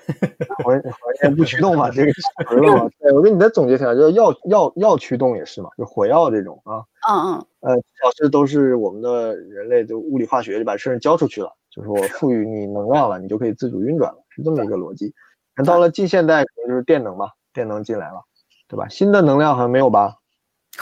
[0.64, 0.90] 火人火
[1.20, 1.90] 人节不驱动嘛？
[1.92, 2.22] 这个知
[2.66, 2.90] 道吗？
[3.00, 7.74] 对我给你再总结一下，就是药药药驱动也是嘛，就火药这种啊，嗯嗯，呃，
[8.05, 14.18] 老师都是我们的人类就物理化学就把事儿交出去了，就是我赋予你能量了，你就可以自主运转了。
[14.30, 15.12] 是这么一个逻辑，
[15.57, 18.22] 那到了近现代可能就是电能嘛，电能进来了，
[18.66, 18.88] 对吧？
[18.88, 20.16] 新的能量好像没有吧？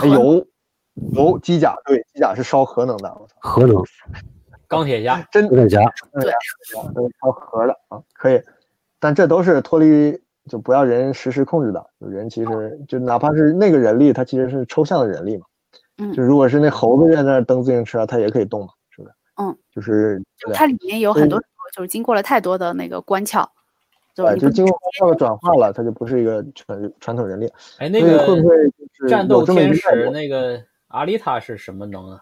[0.05, 0.47] 有，
[1.14, 3.83] 有机甲，对，机甲是烧核能的，我操，核能，
[4.71, 6.33] 钢铁侠，真钢铁侠，对，
[6.95, 8.41] 都是烧核的啊，可以，
[8.99, 10.18] 但这都是脱离，
[10.49, 15.45] 就不要人实时控制的，人其实就哪怕是那个人力，它其实是抽象的人力嘛，
[15.99, 19.14] 嗯，就如果是那猴子在那儿蹬自行车，它也可以动嘛，是不是？
[19.37, 21.39] 嗯，就是就它里面有很多。
[21.73, 23.47] 就是经过了太多的那个关窍，
[24.16, 27.49] 对，就经过关窍的转化了，它就不是一个传传统人力。
[27.79, 32.21] 哎，那个会不会就是战斗天使那个阿丽塔是什么能啊？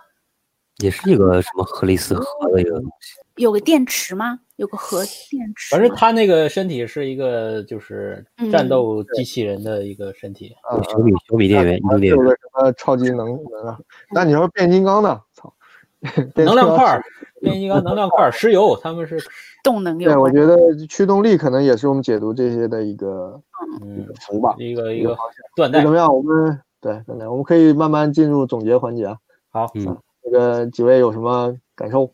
[0.84, 3.42] 也是一个什么核离子核的一个东西？
[3.42, 4.38] 有个电池吗？
[4.56, 5.74] 有个核电池？
[5.74, 10.54] 反正他那个身体是一个就是战斗机器人的一个身体，
[10.88, 13.78] 小米小米电源，有个什么超级能能啊？
[14.12, 15.20] 那你说变形金刚呢？
[15.34, 15.52] 操！
[16.36, 17.00] 能量块，
[17.40, 19.18] 变形金刚能量块，石油，他们是
[19.64, 19.98] 动能。
[19.98, 20.56] 对，我觉得
[20.88, 23.40] 驱动力可能也是我们解读这些的一个
[23.82, 25.16] 嗯图吧，一个一个
[25.56, 25.82] 断代。
[25.82, 26.06] 怎么样？
[26.14, 29.16] 我们对断代，我们可以慢慢进入总结环节啊。
[29.50, 29.98] 好，嗯，
[30.28, 32.12] 这个几位有什么感受，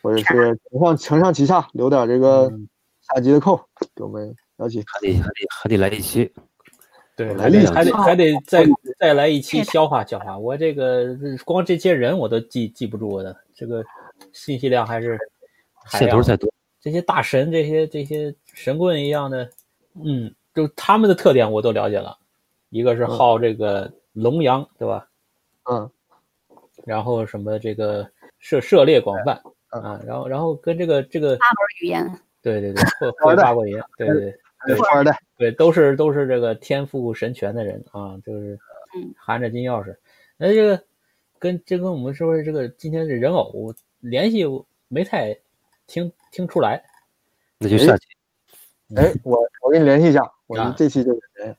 [0.00, 2.50] 或者是承上承上启下，留点这个
[3.02, 3.60] 下集的扣
[3.94, 4.82] 给我们聊起。
[4.86, 6.32] 还得还得还得来一期。
[7.14, 8.64] 对，还得还得还得再
[8.98, 10.38] 再来一期消化消化。
[10.38, 13.84] 我这个光这些人我都记记不住的，这个
[14.32, 15.18] 信息量还是
[15.88, 16.50] 线头太多。
[16.80, 19.50] 这些大神，这些这些神棍一样的，
[20.02, 22.16] 嗯，就他们的特点我都了解了。
[22.70, 25.06] 一个是好这个龙阳，对吧？
[25.70, 25.90] 嗯。
[26.84, 28.08] 然后什么这个
[28.38, 34.38] 涉涉猎广泛啊，然后然后跟这个这个八门语言，对对对，会会八国语言，对对。
[34.64, 38.56] 对，富二代，对，都是都是这个天赋神权的人啊，就是
[39.16, 39.92] 含着金钥匙。
[40.36, 40.80] 那这个
[41.40, 44.44] 跟这跟我们说这个今天的人偶联系
[44.86, 45.36] 没太
[45.88, 46.80] 听听出来，
[47.58, 48.06] 那就下期。
[48.94, 51.56] 哎，我我给你联系一下，我这期就联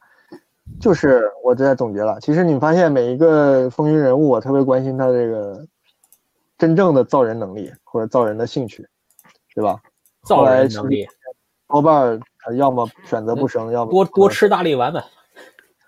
[0.80, 2.19] 就是我在总结了。
[2.19, 5.65] 其实你发现每一个风云人物，我特别关心他这个
[6.57, 8.86] 真正的造人能力或者造人的兴趣，
[9.55, 9.80] 对吧？
[10.24, 11.07] 造人能力
[11.67, 15.03] 多半他要么选择不生，要么多多吃大力丸呗，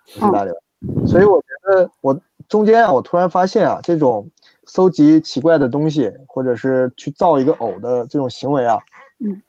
[0.05, 1.07] 吃大力丸。
[1.07, 2.17] 所以我觉得我
[2.47, 4.29] 中间啊，我突然发现啊，这种
[4.65, 8.79] 搜集奇怪的东西或者是去造一个偶的这种行为啊，
[9.19, 9.41] 嗯，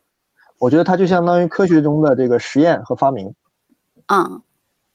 [0.58, 3.32] 我觉得它就相当于科学中的这个实验和发明。
[4.06, 4.42] 啊。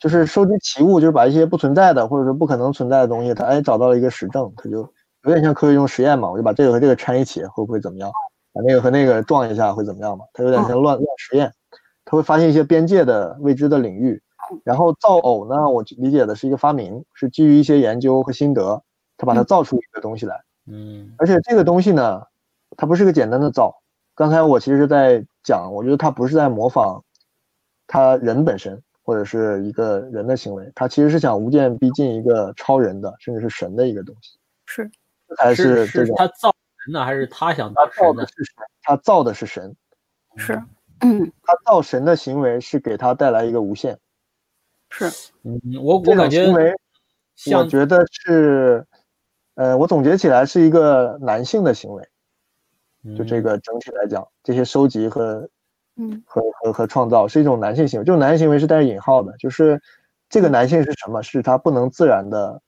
[0.01, 4.77] 就是收集奇物，就是把一些不存在的或者说不可能存在的东西，他哎找到了一个实证，他就
[5.23, 8.11] 有点像科学中实验嘛，我就把这个和这个掺一起，会不会怎么样？
[8.51, 10.25] 把那个和那个撞一下会怎么样嘛？
[10.33, 11.53] 它有点像乱乱实验，
[12.03, 14.19] 他会发现一些边界的未知的领域。
[14.65, 18.81] 然后造偶呢，我理解的是一个发明，是基于一些研究和心得，
[19.17, 20.35] 他把它造出一个东西来。
[20.65, 22.23] 嗯，而且这个东西呢，
[22.75, 23.73] 它不是个简单的造。
[24.15, 27.03] 刚才我其实在讲，我觉得它不是在模仿
[27.85, 28.81] 他人本身。
[29.03, 34.37] 或者是一个人的行为，他其实是想无限逼近一个超人的，甚至是神的一个东西。
[34.65, 34.89] 是，
[35.37, 38.55] 还是这种他造神呢，还是他想他造的是神？
[38.83, 39.75] 他造的是神。
[40.37, 40.53] 是，
[41.01, 43.97] 嗯，他造神的行为是给他带来一个无限。
[44.89, 45.05] 是，
[45.43, 46.45] 嗯，我我感觉，
[47.55, 48.85] 我觉得是，
[49.55, 52.07] 呃，我总结起来是一个男性的行为。
[53.17, 55.49] 就这个整体来讲，这些收集和。
[56.01, 59.79] 嗯，和和和创造是一种男性行为，这种男性行为是带着引号的，就是
[60.27, 61.21] 这个男性是什么？
[61.21, 62.59] 是他不能自然的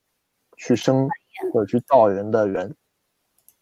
[0.56, 1.10] 去生
[1.52, 2.76] 或者去造人的人。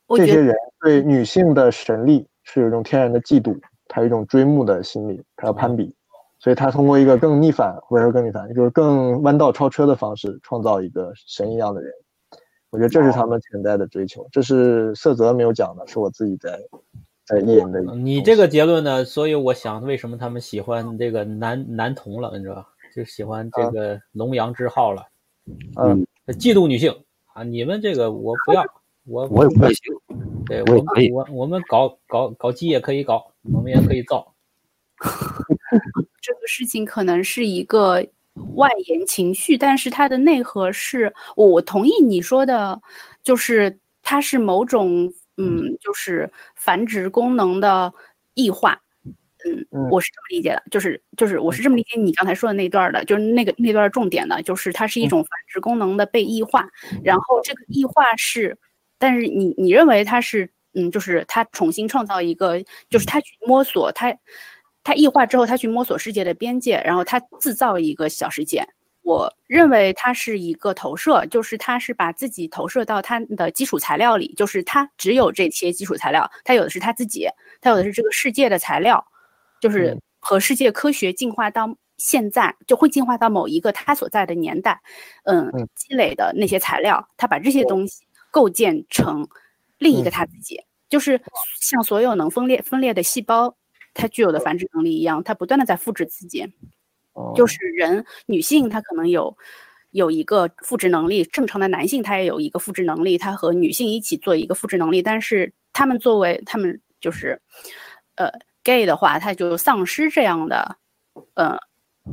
[0.10, 3.58] 这些人对女性的神力是有一种天然的嫉妒，
[3.88, 5.96] 他有一种追慕的心理，他要攀比，
[6.38, 11.94] 所以他通过一个更逆反或者说更逆反，就是更弯道超车的方式创造一个神一样的人。
[12.72, 16.60] 我觉得这是他们潜在的追求，这是色泽没有讲的，是我自己在。
[18.04, 19.06] 你这个结论呢？
[19.06, 22.30] 所以我想，为什么他们喜欢这个男男童了？
[22.36, 22.68] 你知道吧？
[22.94, 25.08] 就喜欢这个龙阳之好了。
[25.78, 26.94] 嗯，嫉妒女性
[27.34, 27.42] 啊！
[27.44, 28.66] 你们这个我不要，
[29.06, 29.76] 我我也不行。
[30.46, 34.34] 对我我我们搞搞搞基也可以搞，我们也可以造。
[36.22, 38.06] 这个事情可能是一个
[38.56, 42.82] 外延情绪，但是它的内核是我我同意你说的，
[43.24, 45.14] 就是它是某种。
[45.38, 47.94] 嗯，就是繁殖功能的
[48.34, 48.80] 异化，
[49.46, 51.84] 嗯，我是这么理解的，就是就是我是这么理。
[51.84, 56.68] 解你刚才说的那段的，就是那个那段重点的，就是它是一种繁殖功能的被异化，
[57.04, 57.18] 然。
[57.18, 58.58] 后这个异化是，
[59.00, 64.16] 但是你你认为它是，嗯，就是它重新创造一个，就是它去摸索它，
[64.84, 68.68] 它异化之后它去摸索世界的边界，然后它制造一个小世界。
[69.12, 77.28] 我认为它是一个投射，就是它是把自己投射到它的基础材料里，就是它只有这些基础材料，它有的是它自己，
[77.60, 79.06] 它有的是这个世界的材料，
[79.60, 84.82] 就是和世界科学进化到现在，就会进化到某一个它所在的年代，
[85.24, 89.28] 嗯，积累的那些材料，它把这些东西构建成
[89.78, 91.22] 另一个它自己，就是
[91.60, 93.54] 像所有能分裂分裂的细胞，
[93.94, 96.48] 它具有的繁殖能力一样，它不断的在复制自己。
[97.36, 99.36] 就是人，女性她可能有
[99.92, 107.42] 有一个复制能力，正常的男性他也有一个复制能力，他和女性一起做一个复制能力，但是他们作为他们就是，
[108.16, 108.32] 呃
[108.64, 110.78] ，gay 的话，他就丧失这样的，
[111.34, 111.58] 呃，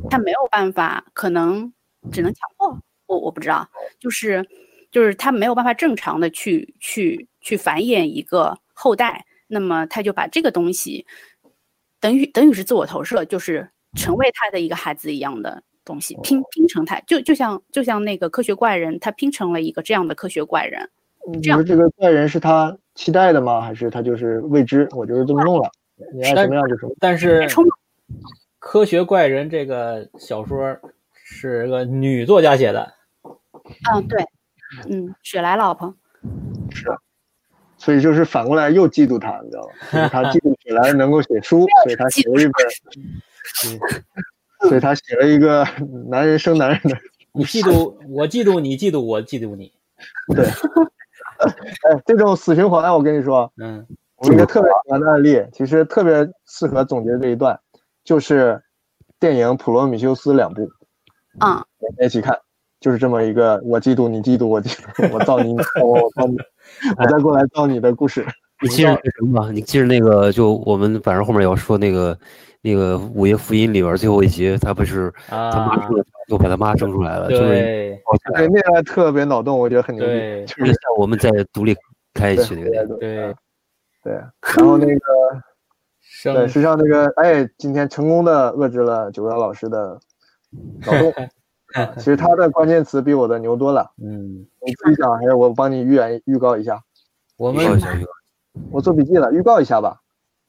[0.09, 1.71] 他没有办法，可能
[2.11, 2.77] 只能强迫，
[3.07, 3.69] 我我不知道，
[3.99, 4.45] 就是
[4.91, 11.05] 就是他没有办法正常的去去去繁衍一个后代，那么他就把这个东西
[12.01, 13.69] 等于等于是自我投射，就是。
[13.95, 20.89] 成为他的一个孩子一样的东西，拼拼成他，就就像就像那个科学怪人，他拼成了一个这样的科学怪人。
[21.43, 23.61] 这样，这个怪人是他期待的吗？
[23.61, 24.87] 还是他就是未知？
[24.91, 25.69] 我就是这么弄了，
[26.13, 26.93] 你爱什么样就什么。
[26.99, 27.47] 但是，
[28.57, 30.77] 科学怪人这个小说
[31.13, 32.93] 是个女作家写的。
[33.93, 34.25] 嗯，对，
[34.89, 35.93] 嗯，雪莱老婆。
[36.71, 36.85] 是，
[37.77, 40.07] 所以就是反过来又嫉妒他，你知道吗？
[40.09, 42.53] 他嫉妒雪莱能够写书， 所以他写了一本。
[43.65, 43.79] 嗯，
[44.69, 45.65] 所以他写了一个
[46.09, 46.97] 男人生男人的。
[47.31, 49.71] 你嫉妒我，嫉妒你，嫉妒我，嫉妒你。
[50.35, 53.85] 对，哎，这种死循环，我跟你说，嗯，
[54.17, 57.57] 我一个特别喜欢的案例，其实特别适合总结这一段，
[58.03, 58.59] 就是
[59.19, 60.67] 电影《普罗米修斯》两部，
[61.37, 61.63] 啊，
[62.01, 62.35] 一起看，
[62.81, 66.35] 就是这么一个我嫉妒你，嫉妒我，嫉妒我造你，我造你，
[66.97, 68.25] 我再过来造你的故事。
[68.63, 69.51] 你记着什么吗？
[69.53, 72.17] 你记着那个，就我们反正后面要说那个。
[72.61, 77.99] 那个《午夜福音》里边最后一集，他不是他妈生，又把他妈生出来了，就是
[78.35, 81.75] 对，那个特别脑洞，我觉得很牛逼，就是像我们在独立
[82.13, 83.35] 开启那个，对
[84.03, 84.13] 对。
[84.13, 84.99] 然后那个，
[86.23, 89.99] 对，实际上那个，哎，今天成功的遏制了九幺老师的
[90.85, 91.13] 脑洞。
[91.97, 93.91] 其实他的关键词比我的牛多了。
[94.01, 96.81] 嗯，你自己讲还是我帮你预言预告一下？
[97.37, 97.63] 我们
[98.71, 99.99] 我做笔记了，预告一下吧。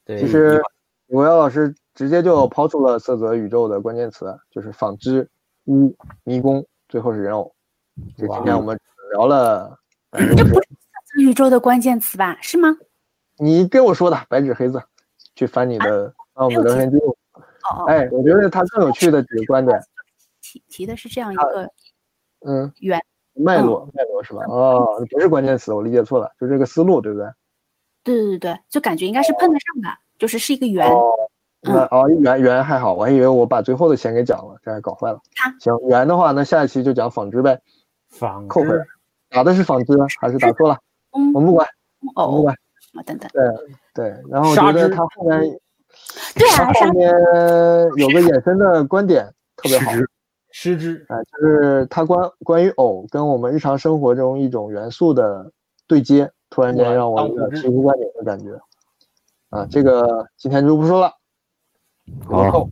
[0.03, 0.59] 对，其实
[1.07, 1.71] 九幺老师
[2.01, 5.29] 直接就抛出了色泽宇宙的关键词，就是纺织、
[5.65, 7.53] 巫、迷宫，最后是人偶。
[8.17, 8.75] 就今天我们
[9.11, 9.77] 聊了，
[10.11, 10.59] 这不是色
[11.15, 12.35] 泽宇宙的关键词吧？
[12.41, 12.75] 是吗？
[13.37, 14.81] 你跟我说的，白纸黑字，
[15.35, 17.15] 去翻你的啊，我们聊天记录。
[17.35, 17.85] 哦哦。
[17.85, 19.79] 哎，我觉得它更有趣的几个观点。
[20.41, 21.69] 提提的是这样一个，
[22.47, 22.99] 嗯，圆
[23.33, 24.43] 脉络脉络是吧？
[24.47, 27.27] 哦，不是关键词，我理解错了，就这个思路，对不对？
[28.03, 30.89] 对对对对，就感觉应该是碰得上的，就是是一个圆。
[30.89, 31.13] 哦，
[31.61, 35.19] 那哦，圆圆还好，我还以为我把最后的钱给讲了，这还搞坏了。
[35.59, 37.61] 行，圆的话，那下一期就讲纺织呗。
[38.09, 38.83] 纺扣回来，
[39.29, 40.77] 打的是纺织还是打错了？
[41.11, 41.67] 我们不管，
[42.15, 42.55] 我们不管。
[43.05, 43.29] 等等。
[43.31, 43.43] 对
[43.93, 45.39] 对，然后我觉得他后面，
[46.35, 47.09] 对啊，后面
[47.95, 49.91] 有个衍生的观点特别好。
[50.51, 55.49] 失之，哎，就是他关关于偶跟我们日常生活中一种元素的
[55.87, 58.59] 对接，突然间让我有醍醐灌顶的感觉。
[59.51, 61.13] 啊，这个今天就不说了。
[62.25, 62.69] 好，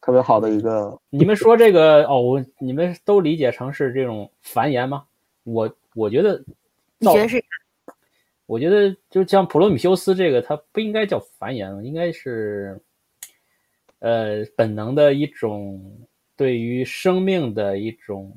[0.00, 0.98] 特别好的一个。
[1.10, 5.04] 你们说这个偶，你们都理解成是这种繁衍吗？
[5.44, 6.42] 我我觉得，
[6.98, 7.44] 你觉得是？
[8.46, 12.80] 我觉得就像普罗米修斯这个，它不应该叫繁衍，应该是，
[13.98, 16.06] 呃，本能的一种。
[16.36, 18.34] 对于生命的一种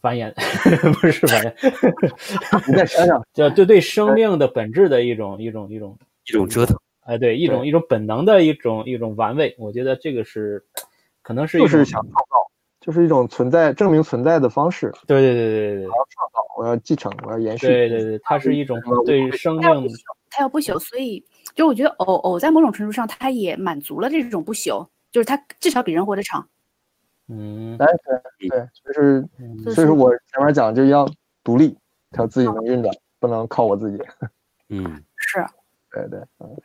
[0.00, 0.34] 繁衍，
[1.00, 6.76] 不是繁 衍，你再想想，叫对对生命的本质的一种一种一种一种折腾，
[7.06, 10.64] 哎，对，一种一种本能的一种一种玩味，我觉得这个是
[11.22, 12.50] 可能是就是想创造，
[12.80, 14.92] 就是一种存在证明存在的方式。
[15.06, 17.66] 对对对对对，我要创造，我要继承，我要延续。
[17.66, 19.62] 对对对，它是一种对生命，
[20.30, 26.48] 它要不朽，所以就我觉得偶偶在某种程度上，它也满足了这种不朽，就是它至少比人活得长。
[27.28, 27.86] 嗯，哎，
[28.38, 29.28] 对对，就是，
[29.74, 31.08] 所以说我前面讲就要
[31.42, 31.76] 独立，
[32.10, 33.98] 它自己能运转，不能靠我自己。
[34.68, 35.44] 嗯，是，
[35.90, 36.56] 对对，嗯，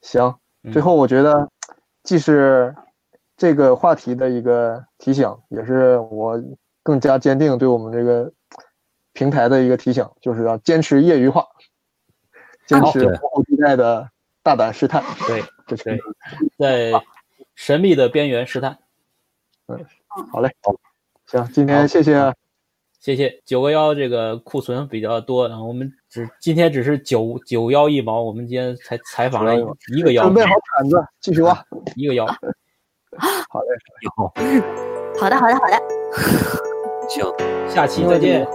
[0.00, 0.38] 行，
[0.72, 1.50] 最后我觉得，
[2.02, 2.74] 既是
[3.36, 6.42] 这个话题的一个提醒，也是我
[6.82, 8.32] 更加坚定对我们这个
[9.12, 11.46] 平台的一个提醒，就是要坚持业余化，
[12.66, 14.10] 坚持模糊地带的
[14.42, 15.02] 大胆试探。
[15.26, 15.98] 对，对，
[16.58, 16.92] 在
[17.54, 18.78] 神秘的边缘试探。
[19.66, 19.84] 嗯，
[20.32, 20.74] 好嘞，好，
[21.26, 22.34] 行，今天谢谢，
[23.00, 23.40] 谢谢。
[23.44, 29.54] 九个幺，这个库存比较多，然后我们只今天只是九九幺一毛，我们今天才采访了
[29.96, 31.56] 一个幺，准备好铲子，继续挖，
[31.96, 33.68] 一个幺，好嘞，
[34.16, 34.32] 好，
[35.18, 35.80] 好的，好的，好的，
[37.08, 37.24] 行，
[37.68, 38.46] 下期再见，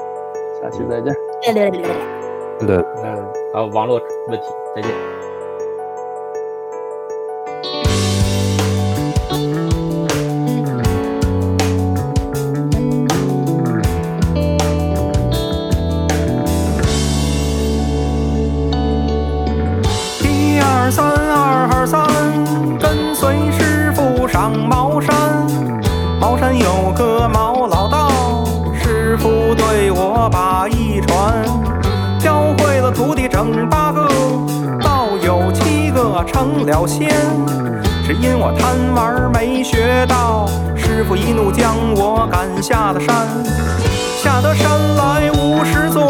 [0.61, 1.91] 下期再见，对对对对
[2.59, 5.32] 对，对，嗯，好，网络问题，再见。
[27.03, 28.09] 鹅毛老道，
[28.81, 31.43] 师傅对我把艺传，
[32.17, 34.07] 教会了徒弟整八个，
[34.81, 37.09] 道友七个成了仙，
[38.05, 40.47] 只因我贪玩没学到，
[40.77, 43.27] 师傅一怒将我赶下了山。
[44.23, 46.07] 下得山来无事做，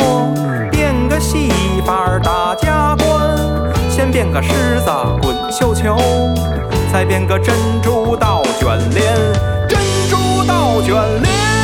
[0.72, 1.50] 变个戏
[1.84, 3.36] 法打家官。
[3.90, 4.92] 先变个狮子
[5.22, 5.98] 滚绣球，
[6.92, 9.93] 再变个珍珠倒卷帘。
[10.74, 11.63] 珍珠倒卷帘，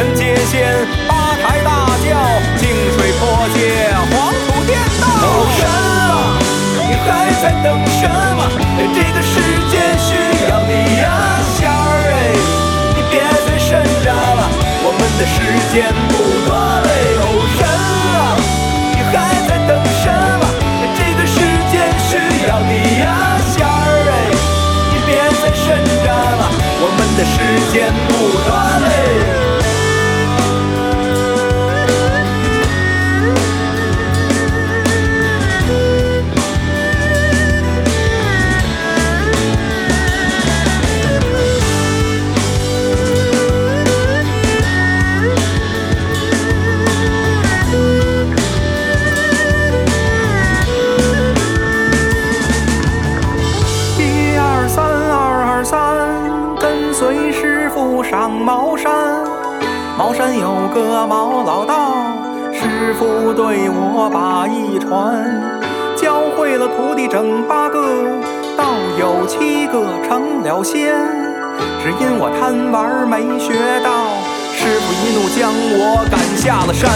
[0.00, 2.16] 神接仙，八抬大轿，
[2.56, 5.04] 净水泼街，黄土颠倒。
[5.12, 5.28] 哦
[5.60, 6.40] 神啊，
[6.88, 7.68] 你还在等
[8.00, 8.40] 什么？
[8.96, 9.36] 这个世
[9.68, 10.08] 界需
[10.48, 10.72] 要你
[11.02, 11.04] 呀，
[11.52, 12.32] 仙儿哎，
[12.96, 14.48] 你别再挣着了，
[14.80, 15.36] 我们的时
[15.70, 16.16] 间不
[16.48, 16.88] 多嘞。
[17.20, 17.22] 哦
[17.58, 17.60] 神
[18.16, 18.40] 啊，
[18.96, 19.12] 你还
[19.46, 20.08] 在等什
[20.40, 20.48] 么？
[20.96, 21.36] 这个世
[21.70, 21.76] 界
[22.08, 22.16] 需
[22.48, 24.32] 要你呀，仙儿哎，
[24.94, 25.68] 你别再挣
[26.02, 26.48] 着了，
[26.80, 27.36] 我们的时
[27.70, 28.69] 间不多。
[60.80, 61.92] 个毛老道，
[62.54, 65.20] 师傅对我把一传，
[65.94, 67.84] 教会了徒弟整八个，
[68.56, 68.64] 倒
[68.98, 70.96] 有七个成了仙。
[71.82, 73.52] 只因我贪玩没学
[73.84, 74.16] 到，
[74.56, 76.88] 师傅一怒将我赶下了山。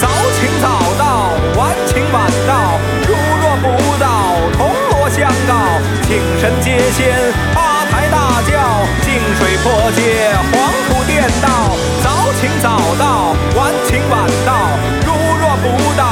[0.00, 0.66] 早请早
[0.98, 2.74] 到，晚请晚到，
[3.06, 3.64] 如若不
[4.02, 7.32] 到，铜锣相告，请神接仙，
[8.12, 8.52] 大轿，
[9.00, 9.08] 净
[9.40, 10.54] 水破戒，黄
[10.86, 11.48] 土颠倒。
[12.40, 14.50] 请早到，晚请晚到，
[15.06, 16.02] 如若不到，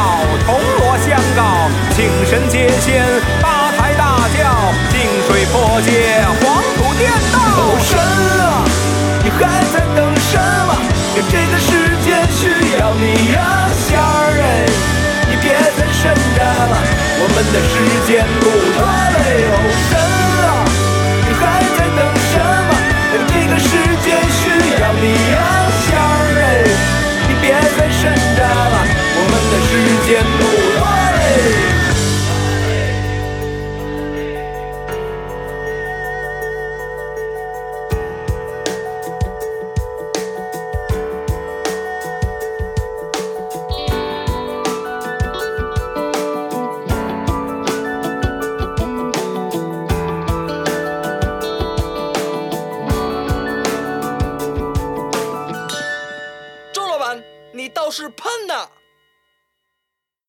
[0.46, 3.04] 铜锣相告，请神接仙，
[3.42, 4.38] 八抬大轿，
[4.92, 7.34] 净水破戒，黄土颠倒。
[7.82, 8.62] 神啊，
[9.24, 9.40] 你还
[9.72, 9.98] 在等
[10.30, 10.38] 什
[10.68, 10.70] 么？
[11.16, 11.68] 这个世
[12.04, 14.46] 界需要你呀，仙儿哎，
[15.28, 16.78] 你别再神着了，
[17.18, 17.74] 我们的时
[18.06, 19.18] 间不多了。
[19.90, 19.92] 神
[25.02, 25.38] 你呀，
[25.86, 25.96] 小
[26.34, 26.68] 人，
[27.26, 28.02] 你别再挣
[28.36, 28.84] 扎了，
[29.16, 29.70] 我们的时
[30.06, 30.59] 间不。